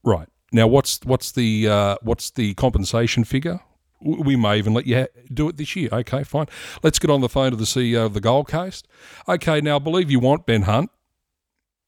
right. 0.03 0.27
Now, 0.51 0.67
what's 0.67 0.99
what's 1.05 1.31
the 1.31 1.69
uh, 1.69 1.95
what's 2.01 2.31
the 2.31 2.53
compensation 2.55 3.23
figure? 3.23 3.61
We 4.03 4.35
may 4.35 4.57
even 4.57 4.73
let 4.73 4.85
you 4.85 5.07
do 5.33 5.49
it 5.49 5.57
this 5.57 5.75
year. 5.75 5.89
Okay, 5.91 6.23
fine. 6.23 6.47
Let's 6.81 6.99
get 6.99 7.09
on 7.09 7.21
the 7.21 7.29
phone 7.29 7.51
to 7.51 7.57
the 7.57 7.63
CEO 7.63 8.05
of 8.05 8.13
the 8.13 8.19
Gold 8.19 8.47
Coast. 8.47 8.87
Okay, 9.27 9.61
now 9.61 9.77
I 9.77 9.79
believe 9.79 10.11
you 10.11 10.19
want 10.19 10.45
Ben 10.45 10.63
Hunt, 10.63 10.91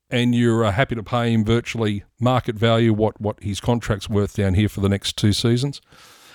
and 0.09 0.33
you're 0.33 0.63
uh, 0.63 0.71
happy 0.71 0.95
to 0.95 1.03
pay 1.03 1.31
him 1.31 1.43
virtually 1.43 2.03
market 2.19 2.55
value 2.55 2.93
what 2.93 3.19
what 3.19 3.41
his 3.43 3.59
contract's 3.59 4.09
worth 4.09 4.35
down 4.35 4.53
here 4.53 4.69
for 4.69 4.81
the 4.81 4.89
next 4.89 5.17
two 5.17 5.33
seasons. 5.33 5.81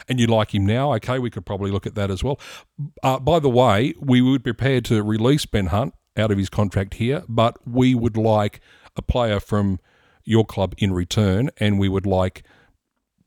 And 0.09 0.19
you 0.19 0.27
like 0.27 0.55
him 0.55 0.67
now? 0.67 0.93
Okay, 0.95 1.19
we 1.19 1.31
could 1.31 1.47
probably 1.47 1.71
look 1.71 1.87
at 1.87 1.95
that 1.95 2.11
as 2.11 2.25
well. 2.25 2.41
Uh, 3.03 3.21
by 3.21 3.39
the 3.39 3.49
way, 3.49 3.95
we 4.01 4.21
would 4.21 4.43
be 4.43 4.53
prepared 4.53 4.85
to 4.87 5.03
release 5.03 5.47
Ben 5.47 5.67
Hunt 5.67 5.95
out 6.17 6.33
of 6.33 6.39
his 6.39 6.51
contract 6.51 6.95
here, 6.95 7.23
but 7.29 7.57
we 7.67 7.95
would 7.95 8.17
like 8.17 8.61
a 8.97 9.03
player 9.03 9.39
from 9.39 9.79
your 10.25 10.45
club 10.45 10.75
in 10.79 10.93
return, 10.93 11.51
and 11.59 11.79
we 11.79 11.89
would 11.89 12.07
like 12.07 12.43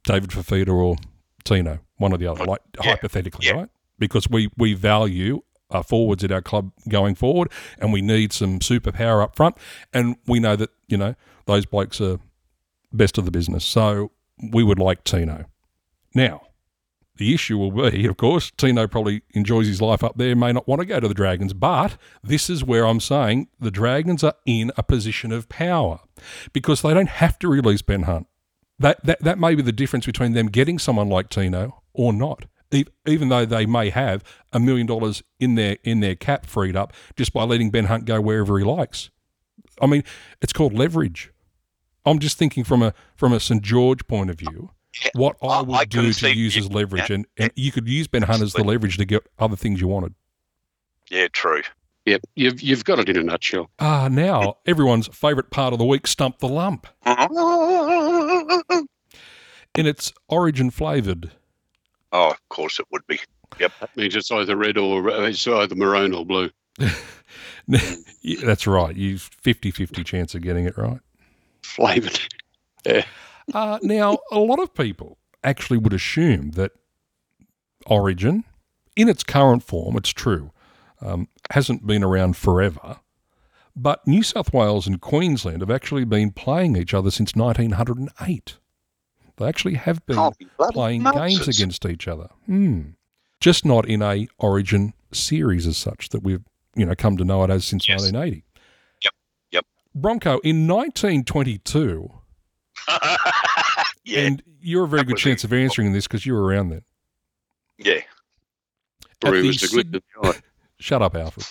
David 0.03 0.31
Fifita 0.31 0.73
or 0.73 0.97
Tino, 1.43 1.79
one 2.03 2.13
or 2.13 2.17
the 2.17 2.27
other, 2.27 2.45
like 2.45 2.61
Yeah, 2.83 2.91
hypothetically, 2.91 3.47
yeah. 3.47 3.53
right? 3.53 3.69
Because 3.97 4.29
we 4.29 4.49
we 4.57 4.73
value 4.73 5.41
uh, 5.71 5.81
forwards 5.81 6.23
at 6.23 6.31
our 6.31 6.41
club 6.41 6.71
going 6.87 7.15
forward, 7.15 7.49
and 7.79 7.91
we 7.91 8.01
need 8.01 8.31
some 8.33 8.59
superpower 8.59 9.23
up 9.23 9.35
front, 9.35 9.55
and 9.91 10.15
we 10.27 10.39
know 10.39 10.55
that 10.55 10.69
you 10.87 10.97
know 10.97 11.15
those 11.45 11.65
blokes 11.65 11.99
are 12.01 12.19
best 12.91 13.17
of 13.17 13.25
the 13.25 13.31
business, 13.31 13.65
so 13.65 14.11
we 14.51 14.63
would 14.63 14.79
like 14.79 15.03
Tino. 15.03 15.45
Now, 16.13 16.41
the 17.17 17.33
issue 17.33 17.57
will 17.57 17.89
be, 17.91 18.05
of 18.07 18.17
course, 18.17 18.51
Tino 18.57 18.87
probably 18.87 19.21
enjoys 19.33 19.67
his 19.67 19.81
life 19.81 20.03
up 20.03 20.17
there, 20.17 20.35
may 20.35 20.51
not 20.51 20.67
want 20.67 20.79
to 20.81 20.85
go 20.85 20.99
to 20.99 21.07
the 21.07 21.13
Dragons, 21.13 21.53
but 21.53 21.97
this 22.23 22.49
is 22.49 22.63
where 22.63 22.85
I'm 22.85 22.99
saying 22.99 23.47
the 23.59 23.71
Dragons 23.71 24.23
are 24.23 24.35
in 24.45 24.71
a 24.77 24.83
position 24.83 25.31
of 25.31 25.47
power 25.49 25.99
because 26.53 26.81
they 26.81 26.93
don't 26.93 27.09
have 27.09 27.37
to 27.39 27.47
release 27.47 27.81
Ben 27.81 28.03
Hunt. 28.03 28.27
That, 28.79 29.03
that, 29.05 29.21
that 29.23 29.39
may 29.39 29.53
be 29.55 29.61
the 29.61 29.71
difference 29.71 30.05
between 30.05 30.33
them 30.33 30.47
getting 30.47 30.79
someone 30.79 31.09
like 31.09 31.29
Tino 31.29 31.82
or 31.93 32.11
not, 32.13 32.45
e- 32.71 32.85
even 33.07 33.29
though 33.29 33.45
they 33.45 33.65
may 33.65 33.89
have 33.89 34.23
a 34.51 34.59
million 34.59 34.87
dollars 34.87 35.23
in 35.39 35.55
their, 35.55 35.77
in 35.83 35.99
their 35.99 36.15
cap 36.15 36.45
freed 36.45 36.75
up 36.75 36.93
just 37.15 37.33
by 37.33 37.43
letting 37.43 37.69
Ben 37.69 37.85
Hunt 37.85 38.05
go 38.05 38.19
wherever 38.21 38.57
he 38.59 38.65
likes. 38.65 39.09
I 39.81 39.85
mean, 39.87 40.03
it's 40.41 40.53
called 40.53 40.73
leverage. 40.73 41.31
I'm 42.05 42.19
just 42.19 42.37
thinking 42.37 42.63
from 42.63 42.81
a 42.83 42.93
from 43.15 43.31
a 43.33 43.39
St 43.39 43.61
George 43.61 44.05
point 44.07 44.29
of 44.29 44.37
view, 44.37 44.71
what 45.15 45.37
I 45.41 45.47
I- 45.47 45.61
would 45.61 45.75
I 45.75 45.85
do 45.85 46.01
to 46.03 46.13
see- 46.13 46.31
use 46.33 46.57
as 46.57 46.69
leverage, 46.69 47.09
yeah. 47.09 47.15
and, 47.15 47.25
and 47.37 47.51
you 47.55 47.71
could 47.71 47.87
use 47.87 48.07
Ben 48.07 48.23
Hunt 48.23 48.41
as 48.43 48.53
the 48.53 48.63
leverage 48.63 48.97
to 48.97 49.05
get 49.05 49.25
other 49.39 49.55
things 49.55 49.79
you 49.81 49.87
wanted. 49.87 50.13
Yeah, 51.09 51.27
true. 51.31 51.61
Yep, 52.05 52.21
you've 52.35 52.61
you've 52.61 52.83
got 52.83 52.99
it 52.99 53.07
in 53.07 53.15
a 53.17 53.23
nutshell. 53.23 53.69
Ah, 53.79 54.09
now 54.11 54.57
everyone's 54.65 55.07
favourite 55.07 55.49
part 55.51 55.71
of 55.71 55.79
the 55.79 55.85
week, 55.85 56.05
stump 56.05 56.39
the 56.39 56.49
lump, 56.49 56.85
in 59.75 59.87
it's 59.87 60.11
origin 60.27 60.69
flavoured. 60.69 61.31
Of 62.13 62.49
course 62.49 62.79
it 62.79 62.85
would 62.91 63.05
be. 63.07 63.19
Yep. 63.59 63.71
That 63.81 63.97
means 63.97 64.15
it's 64.15 64.31
either 64.31 64.55
red 64.55 64.77
or 64.77 65.09
uh, 65.09 65.21
it's 65.21 65.45
either 65.47 65.75
maroon 65.75 66.13
or 66.13 66.25
blue. 66.25 66.49
Yeah, 68.21 68.45
that's 68.45 68.67
right. 68.67 68.95
You 68.95 69.15
50-50 69.15 70.05
chance 70.05 70.35
of 70.35 70.41
getting 70.41 70.65
it 70.65 70.77
right. 70.77 70.99
Flavoured. 71.63 72.19
Uh, 73.53 73.79
now, 73.81 74.17
a 74.31 74.39
lot 74.39 74.59
of 74.59 74.73
people 74.73 75.17
actually 75.43 75.77
would 75.77 75.93
assume 75.93 76.51
that 76.51 76.71
Origin, 77.85 78.43
in 78.95 79.09
its 79.09 79.23
current 79.23 79.63
form, 79.63 79.97
it's 79.97 80.09
true, 80.09 80.51
um, 81.01 81.27
hasn't 81.51 81.85
been 81.85 82.03
around 82.03 82.37
forever. 82.37 82.99
But 83.75 84.05
New 84.07 84.23
South 84.23 84.53
Wales 84.53 84.87
and 84.87 85.01
Queensland 85.01 85.61
have 85.61 85.71
actually 85.71 86.05
been 86.05 86.31
playing 86.31 86.77
each 86.77 86.93
other 86.93 87.11
since 87.11 87.35
1908. 87.35 88.57
They 89.43 89.49
actually 89.49 89.75
have 89.75 90.05
been 90.05 90.31
playing 90.71 91.03
Moses. 91.03 91.19
games 91.45 91.47
against 91.57 91.85
each 91.85 92.07
other. 92.07 92.29
Hmm. 92.45 92.81
Just 93.39 93.65
not 93.65 93.85
in 93.87 94.01
a 94.01 94.27
Origin 94.39 94.93
series 95.11 95.67
as 95.67 95.77
such 95.77 96.09
that 96.09 96.23
we've 96.23 96.43
you 96.75 96.85
know 96.85 96.95
come 96.95 97.17
to 97.17 97.25
know 97.25 97.43
it 97.43 97.49
as 97.49 97.65
since 97.65 97.87
Yes. 97.87 98.01
1980. 98.01 98.43
Yep, 99.03 99.13
yep. 99.51 99.65
Bronco 99.93 100.39
in 100.39 100.67
1922. 100.67 102.09
yeah, 104.05 104.19
And 104.21 104.41
you're 104.61 104.85
a 104.85 104.87
very 104.87 105.01
That 105.01 105.07
good 105.07 105.13
was 105.13 105.21
chance 105.21 105.43
of 105.43 105.53
answering 105.53 105.93
this 105.93 106.07
because 106.07 106.25
you 106.25 106.33
were 106.33 106.43
around 106.43 106.69
then. 106.69 106.81
yeah. 107.77 107.99
At 109.23 109.29
Or 109.29 109.35
it 109.35 109.41
the 109.41 109.47
was 109.47 109.59
the 109.61 109.67
glint 109.67 109.87
Syd- 109.87 109.95
of 109.95 110.03
the 110.23 110.29
eye. 110.29 110.41
Shut 110.79 111.01
up, 111.01 111.15
Alfred. 111.15 111.45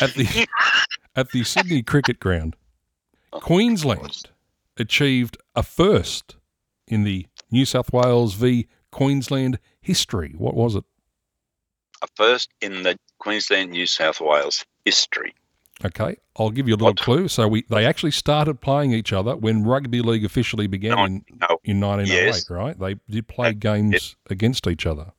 At 0.00 0.14
the 0.14 0.46
at 1.16 1.30
the 1.30 1.44
Sydney 1.44 1.82
Cricket 1.82 2.18
Ground, 2.18 2.56
Queensland 3.30 4.24
achieved 4.76 5.36
a 5.54 5.62
first 5.62 6.36
in 6.88 7.04
the 7.04 7.26
New 7.50 7.64
South 7.64 7.92
Wales 7.92 8.34
v 8.34 8.66
Queensland 8.90 9.58
history. 9.80 10.34
What 10.36 10.54
was 10.54 10.74
it? 10.74 10.84
A 12.02 12.06
first 12.14 12.50
in 12.60 12.82
the 12.82 12.98
Queensland, 13.18 13.70
New 13.70 13.86
South 13.86 14.20
Wales 14.20 14.64
history. 14.84 15.34
Okay, 15.84 16.16
I'll 16.38 16.50
give 16.50 16.68
you 16.68 16.74
a 16.74 16.76
little 16.76 16.88
What? 16.88 16.98
clue. 17.00 17.28
So 17.28 17.46
we 17.48 17.64
they 17.68 17.84
actually 17.84 18.12
started 18.12 18.60
playing 18.62 18.92
each 18.92 19.12
other 19.12 19.36
when 19.36 19.62
rugby 19.64 20.00
league 20.00 20.24
officially 20.24 20.66
began 20.66 20.96
No, 20.96 21.04
in, 21.04 21.24
no, 21.40 21.58
in 21.64 21.80
1908. 21.80 22.08
Yes. 22.26 22.50
Right? 22.50 22.78
They 22.78 22.94
did 23.10 23.28
play 23.28 23.48
Uh, 23.48 23.52
games 23.52 24.16
against 24.30 24.66
each 24.66 24.86
other. 24.86 25.12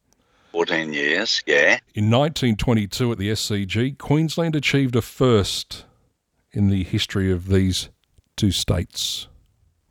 14 0.54 0.92
years. 0.94 1.44
Yeah. 1.46 1.78
In 1.94 2.10
1922 2.10 3.12
at 3.12 3.18
the 3.20 3.30
SCG, 3.30 3.96
Queensland 4.00 4.56
achieved 4.56 4.96
a 4.96 5.04
first 5.04 5.86
in 6.52 6.70
the 6.70 6.84
history 6.84 7.32
of 7.32 7.50
these 7.50 7.90
two 8.36 8.52
states 8.52 9.28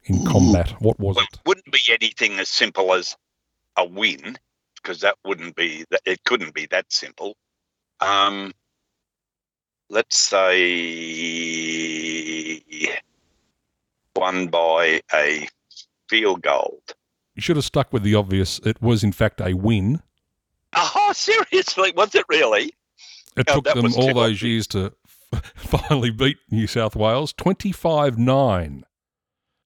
in 0.06 0.24
combat. 0.24 0.70
What 0.80 0.98
was 0.98 1.16
Well, 1.16 1.24
it? 1.24 1.34
it 1.34 1.40
wouldn't 1.46 1.72
be 1.72 1.80
anything 1.90 2.38
as 2.38 2.48
simple 2.48 2.94
as 2.94 3.16
a 3.76 3.84
win, 3.84 4.36
because 4.76 5.00
that 5.00 5.16
wouldn't 5.24 5.56
be. 5.56 5.84
that 5.90 6.00
It 6.04 6.22
couldn't 6.24 6.54
be 6.54 6.66
that 6.66 6.92
simple. 6.92 7.36
Um, 8.00 8.52
let's 9.88 10.18
say 10.18 10.52
won 14.14 14.46
by 14.48 15.00
a 15.12 15.48
field 16.08 16.42
goal. 16.42 16.80
You 17.34 17.42
should 17.42 17.56
have 17.56 17.64
stuck 17.66 17.92
with 17.92 18.02
the 18.02 18.14
obvious. 18.14 18.58
It 18.60 18.80
was, 18.80 19.04
in 19.04 19.12
fact, 19.12 19.40
a 19.40 19.54
win. 19.54 20.02
Oh, 20.74 21.12
seriously? 21.14 21.92
Was 21.96 22.14
it 22.14 22.24
really? 22.28 22.72
It 23.36 23.44
Oh, 23.48 23.60
took 23.60 23.74
them 23.74 23.92
all 23.94 24.14
those 24.14 24.42
years 24.42 24.66
to 24.68 24.94
finally 25.56 26.10
beat 26.10 26.38
New 26.50 26.66
South 26.66 26.96
Wales 26.96 27.32
25 27.34 28.18
9. 28.18 28.84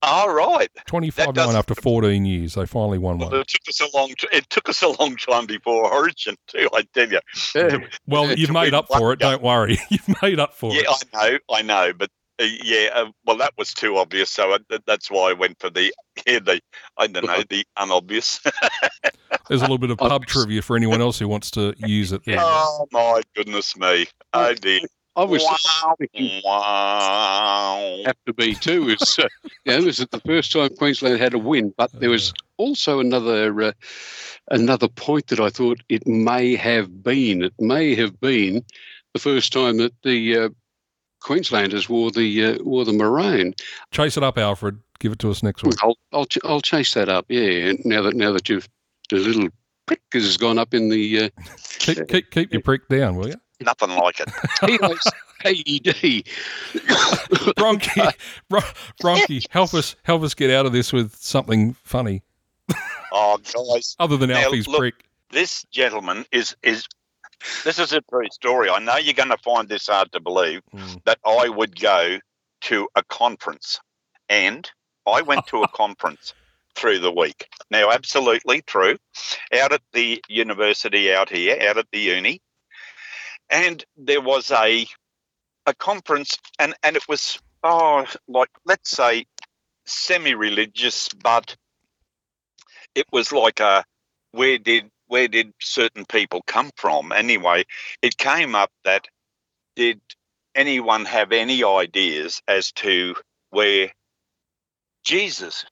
All 0.03 0.33
right. 0.33 0.71
25 0.87 1.27
9 1.27 1.35
does- 1.35 1.55
after 1.55 1.75
14 1.75 2.25
years. 2.25 2.55
They 2.55 2.65
finally 2.67 2.99
won 2.99 3.19
Well, 3.19 3.31
one. 3.31 3.41
it 3.41 3.49
took 3.49 3.69
us 3.69 3.81
a 3.81 3.97
long. 3.97 4.13
It 4.33 4.49
took 4.49 4.69
us 4.69 4.83
a 4.83 4.89
long 4.89 5.17
time 5.17 5.47
before 5.47 5.93
Origin 5.93 6.37
too. 6.47 6.69
I 6.73 6.83
tell 6.95 7.09
you. 7.11 7.21
Yeah, 7.55 7.79
Well, 8.07 8.29
to 8.29 8.39
you've 8.39 8.51
made 8.53 8.73
up 8.75 8.87
for 8.89 9.01
one 9.01 9.13
it. 9.13 9.19
Don't 9.19 9.43
worry. 9.43 9.79
You've 9.91 10.23
made 10.23 10.39
up 10.41 10.55
for 10.55 10.73
Yeah, 10.73 10.81
it. 10.81 10.87
Yeah, 11.13 11.19
I 11.21 11.31
know, 11.31 11.39
I 11.51 11.63
know, 11.63 11.93
but 11.93 12.09
uh, 12.41 12.47
yeah, 12.63 12.89
uh, 12.95 13.11
well, 13.27 13.37
that 13.37 13.53
was 13.59 13.74
too 13.74 13.99
obvious, 13.99 14.31
so 14.31 14.55
I, 14.55 14.59
that's 14.87 15.11
why 15.11 15.29
I 15.29 15.33
went 15.35 15.61
for 15.61 15.68
the 15.68 15.93
yeah, 16.27 16.39
the 16.39 16.61
I 16.97 17.07
don't 17.07 17.27
know 17.27 17.43
the 17.51 17.64
unobvious. 17.77 18.41
There's 19.49 19.61
a 19.61 19.64
little 19.64 19.79
bit 19.79 19.91
of 19.91 19.99
pub 19.99 20.24
trivia 20.27 20.62
for 20.62 20.77
anyone 20.77 21.01
else 21.03 21.18
who 21.18 21.29
wants 21.29 21.51
to 21.53 21.74
use 21.77 22.12
it. 22.12 22.24
There. 22.24 22.39
oh 22.41 22.87
my 22.93 23.20
goodness 23.37 23.77
me! 23.77 24.07
Oh 24.33 24.55
dear! 24.55 24.81
I 25.21 25.25
was 25.25 25.43
wow! 25.43 25.95
thinking 25.99 26.41
wow! 26.43 28.03
have 28.07 28.16
to 28.25 28.33
be 28.33 28.55
too. 28.55 28.89
Is 28.89 29.18
uh, 29.18 29.29
you 29.66 29.79
know, 29.79 29.85
was 29.85 30.01
it 30.01 30.11
the 30.12 30.21
first 30.21 30.51
time 30.51 30.71
Queensland 30.79 31.21
had 31.21 31.35
a 31.35 31.39
win? 31.39 31.75
But 31.77 31.93
there 31.93 32.09
was 32.09 32.33
also 32.57 33.01
another 33.01 33.62
uh, 33.62 33.73
another 34.51 34.89
point 34.89 35.27
that 35.27 35.39
I 35.39 35.51
thought 35.51 35.83
it 35.91 36.07
may 36.07 36.57
have 36.57 37.03
been. 37.03 37.43
It 37.43 37.53
may 37.59 37.95
have 37.97 38.18
been 38.18 38.64
the 39.12 39.21
first 39.21 39.53
time 39.53 39.77
that 39.77 39.93
the 40.05 40.39
uh, 40.39 40.49
Queenslanders 41.21 41.87
wore 41.87 42.11
the 42.11 42.47
uh, 42.47 42.59
wore 42.62 42.87
the 42.87 42.95
maroon. 42.95 43.53
Chase 43.91 44.16
it 44.16 44.23
up, 44.23 44.39
Alfred. 44.39 44.79
Give 45.01 45.12
it 45.12 45.18
to 45.18 45.31
us 45.31 45.43
next 45.43 45.64
week. 45.64 45.75
I'll 45.83 45.99
I'll, 46.14 46.25
ch- 46.25 46.39
I'll 46.45 46.62
chase 46.62 46.95
that 46.95 47.11
up. 47.11 47.27
Yeah. 47.29 47.75
Now 47.85 48.01
that 48.01 48.16
now 48.16 48.33
that 48.33 48.49
you've 48.49 48.71
the 49.11 49.16
little 49.16 49.49
prick 49.85 50.01
has 50.14 50.39
gone 50.39 50.59
up 50.59 50.73
in 50.73 50.89
the 50.89 51.25
uh, 51.25 51.29
Keep, 51.81 52.09
keep, 52.09 52.31
keep 52.31 52.53
your 52.55 52.62
prick 52.62 52.89
down, 52.89 53.16
will 53.16 53.29
you? 53.29 53.35
Nothing 53.61 53.91
like 53.91 54.21
it. 54.21 54.29
AED. 55.45 56.25
Bronchi, 57.57 58.13
Bron- 58.49 58.63
Bronchi, 59.03 59.47
help 59.51 59.75
us 59.75 59.97
help 60.03 60.23
us 60.23 60.35
get 60.35 60.51
out 60.51 60.67
of 60.67 60.73
this 60.73 60.93
with 60.93 61.15
something 61.17 61.75
funny 61.83 62.23
Oh, 63.13 63.39
guys, 63.73 63.97
other 63.99 64.17
than 64.17 64.31
Now, 64.31 64.43
Alfie's 64.45 64.69
look- 64.69 64.79
prick. 64.81 65.05
this 65.31 65.65
gentleman 65.73 66.25
is 66.33 66.55
is. 66.63 66.87
This 67.65 67.79
is 67.79 67.93
a 67.95 68.03
true 68.03 68.29
story. 68.31 68.69
I 68.69 68.81
know 68.81 68.97
you're 68.99 69.15
going 69.15 69.31
to 69.31 69.39
find 69.39 69.67
this 69.67 69.87
hard 69.87 70.13
to 70.13 70.21
believe 70.21 70.61
Mm. 70.75 71.03
that 71.07 71.19
I 71.27 71.49
would 71.49 71.81
go 71.81 72.19
to 72.63 72.89
a 72.95 73.03
conference, 73.05 73.81
and 74.29 74.71
I 75.07 75.23
went 75.23 75.47
to 75.47 75.63
a 75.63 75.69
conference 75.75 76.35
through 76.77 76.99
the 76.99 77.11
week. 77.11 77.49
Now, 77.71 77.91
absolutely 77.91 78.61
true. 78.63 78.99
Out 79.59 79.73
at 79.73 79.81
the 79.95 80.23
university 80.29 81.13
out 81.15 81.31
here, 81.31 81.57
out 81.67 81.79
at 81.79 81.87
the 81.93 81.99
uni, 82.01 82.43
and 83.51 83.84
there 83.96 84.20
was 84.20 84.51
a 84.51 84.86
a 85.66 85.74
conference, 85.74 86.38
and 86.59 86.74
and 86.82 86.96
it 86.96 87.09
was 87.09 87.38
oh, 87.62 88.07
like 88.28 88.51
let's 88.64 88.90
say 88.90 89.26
semi-religious, 89.86 91.09
but 91.22 91.57
it 92.94 93.07
was 93.12 93.32
like 93.32 93.61
a 93.61 93.84
where 94.32 94.59
did 94.59 94.90
where 95.09 95.28
did 95.28 95.53
certain 95.61 96.05
people 96.07 96.42
come 96.46 96.70
from? 96.76 97.12
Anyway, 97.12 97.64
it 98.03 98.16
came 98.16 98.55
up 98.55 98.70
that 98.84 99.07
did 99.76 100.01
anyone 100.55 101.05
have 101.05 101.32
any 101.32 101.64
ideas 101.64 102.40
as 102.46 102.72
to 102.72 103.14
where 103.51 103.92
Jesus 105.05 105.64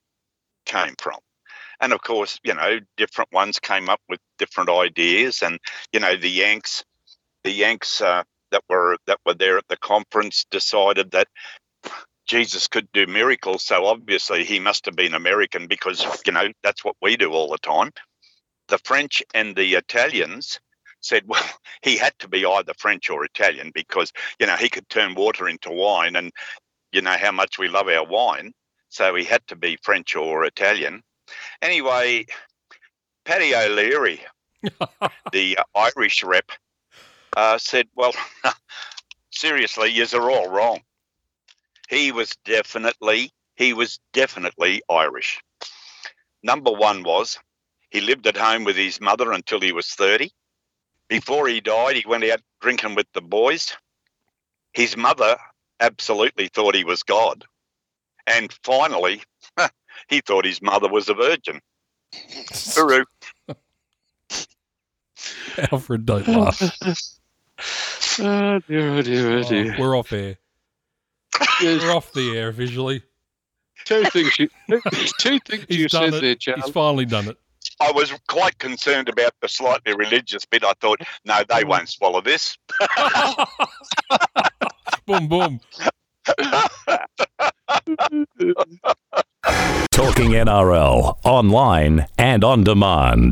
came 0.65 0.95
from? 0.99 1.19
And 1.81 1.93
of 1.93 2.01
course, 2.01 2.39
you 2.43 2.53
know, 2.53 2.79
different 2.97 3.31
ones 3.31 3.59
came 3.59 3.87
up 3.87 4.01
with 4.09 4.19
different 4.37 4.69
ideas, 4.69 5.41
and 5.41 5.59
you 5.93 5.99
know, 6.01 6.17
the 6.17 6.29
Yanks, 6.29 6.83
the 7.49 7.55
Yanks 7.55 7.99
uh, 7.99 8.21
that 8.51 8.61
were 8.69 8.95
that 9.07 9.17
were 9.25 9.33
there 9.33 9.57
at 9.57 9.67
the 9.69 9.77
conference 9.77 10.45
decided 10.51 11.09
that 11.11 11.27
Jesus 12.27 12.67
could 12.67 12.87
do 12.91 13.07
miracles, 13.07 13.63
so 13.63 13.87
obviously 13.87 14.43
he 14.43 14.59
must 14.59 14.85
have 14.85 14.95
been 14.95 15.15
American 15.15 15.65
because 15.65 16.05
you 16.27 16.31
know 16.31 16.49
that's 16.61 16.85
what 16.85 16.95
we 17.01 17.17
do 17.17 17.31
all 17.31 17.49
the 17.49 17.57
time. 17.57 17.91
The 18.67 18.77
French 18.77 19.23
and 19.33 19.55
the 19.55 19.73
Italians 19.73 20.59
said, 21.01 21.23
well, 21.25 21.43
he 21.81 21.97
had 21.97 22.13
to 22.19 22.27
be 22.27 22.45
either 22.45 22.73
French 22.77 23.09
or 23.09 23.25
Italian 23.25 23.71
because 23.73 24.13
you 24.39 24.45
know 24.45 24.55
he 24.55 24.69
could 24.69 24.87
turn 24.87 25.15
water 25.15 25.49
into 25.49 25.71
wine, 25.71 26.15
and 26.15 26.31
you 26.91 27.01
know 27.01 27.17
how 27.17 27.31
much 27.31 27.57
we 27.57 27.67
love 27.67 27.87
our 27.87 28.05
wine, 28.05 28.53
so 28.89 29.15
he 29.15 29.23
had 29.23 29.41
to 29.47 29.55
be 29.55 29.79
French 29.81 30.15
or 30.15 30.45
Italian. 30.45 31.01
Anyway, 31.63 32.27
Paddy 33.25 33.55
O'Leary, 33.55 34.21
the 35.31 35.57
Irish 35.73 36.23
rep, 36.23 36.51
uh, 37.35 37.57
said, 37.57 37.87
"Well, 37.95 38.13
seriously, 39.31 39.91
yous 39.91 40.13
are 40.13 40.29
all 40.29 40.49
wrong. 40.49 40.81
He 41.89 42.11
was 42.11 42.37
definitely, 42.45 43.31
he 43.55 43.73
was 43.73 43.99
definitely 44.13 44.81
Irish. 44.89 45.41
Number 46.43 46.71
one 46.71 47.03
was 47.03 47.39
he 47.89 48.01
lived 48.01 48.27
at 48.27 48.37
home 48.37 48.63
with 48.63 48.75
his 48.75 49.01
mother 49.01 49.31
until 49.31 49.59
he 49.59 49.71
was 49.71 49.87
30. 49.87 50.31
Before 51.07 51.47
he 51.47 51.59
died, 51.59 51.95
he 51.95 52.03
went 52.07 52.23
out 52.25 52.41
drinking 52.61 52.95
with 52.95 53.07
the 53.13 53.21
boys. 53.21 53.75
His 54.73 54.95
mother 54.95 55.37
absolutely 55.79 56.49
thought 56.49 56.75
he 56.75 56.83
was 56.83 57.01
God. 57.01 57.45
And 58.27 58.53
finally, 58.63 59.23
he 60.07 60.21
thought 60.21 60.45
his 60.45 60.61
mother 60.61 60.87
was 60.87 61.09
a 61.09 61.15
virgin. 61.15 61.59
Hooroo. 62.13 63.05
Alfred, 65.71 66.05
don't 66.05 66.27
laugh. 66.27 67.18
Oh 68.19 68.59
dear, 68.67 68.89
oh 68.89 69.01
dear, 69.01 69.37
oh 69.37 69.43
dear. 69.43 69.75
we're 69.79 69.97
off 69.97 70.13
air. 70.13 70.37
There's 71.61 71.83
We're 71.83 71.95
off 71.95 72.11
the 72.13 72.37
air 72.37 72.49
officially. 72.49 73.03
two 73.85 74.03
things 74.05 74.39
you, 74.39 74.49
two 75.19 75.39
things 75.39 75.65
He's 75.67 75.77
you 75.77 75.87
done 75.87 76.11
said 76.11 76.23
it. 76.23 76.43
there, 76.45 76.55
He's 76.55 76.69
finally 76.69 77.05
done 77.05 77.29
it. 77.29 77.37
I 77.81 77.91
was 77.91 78.11
quite 78.27 78.57
concerned 78.57 79.09
about 79.09 79.33
the 79.41 79.47
slightly 79.47 79.93
religious 79.93 80.45
bit. 80.45 80.63
I 80.63 80.73
thought, 80.81 81.01
no, 81.25 81.37
they 81.47 81.63
mm. 81.63 81.69
won't 81.69 81.89
swallow 81.89 82.21
this. 82.21 82.57
boom, 85.05 85.27
boom. 85.27 85.59
Talking 89.91 90.31
NRL 90.31 91.17
online 91.23 92.07
and 92.17 92.43
on 92.43 92.63
demand. 92.63 93.27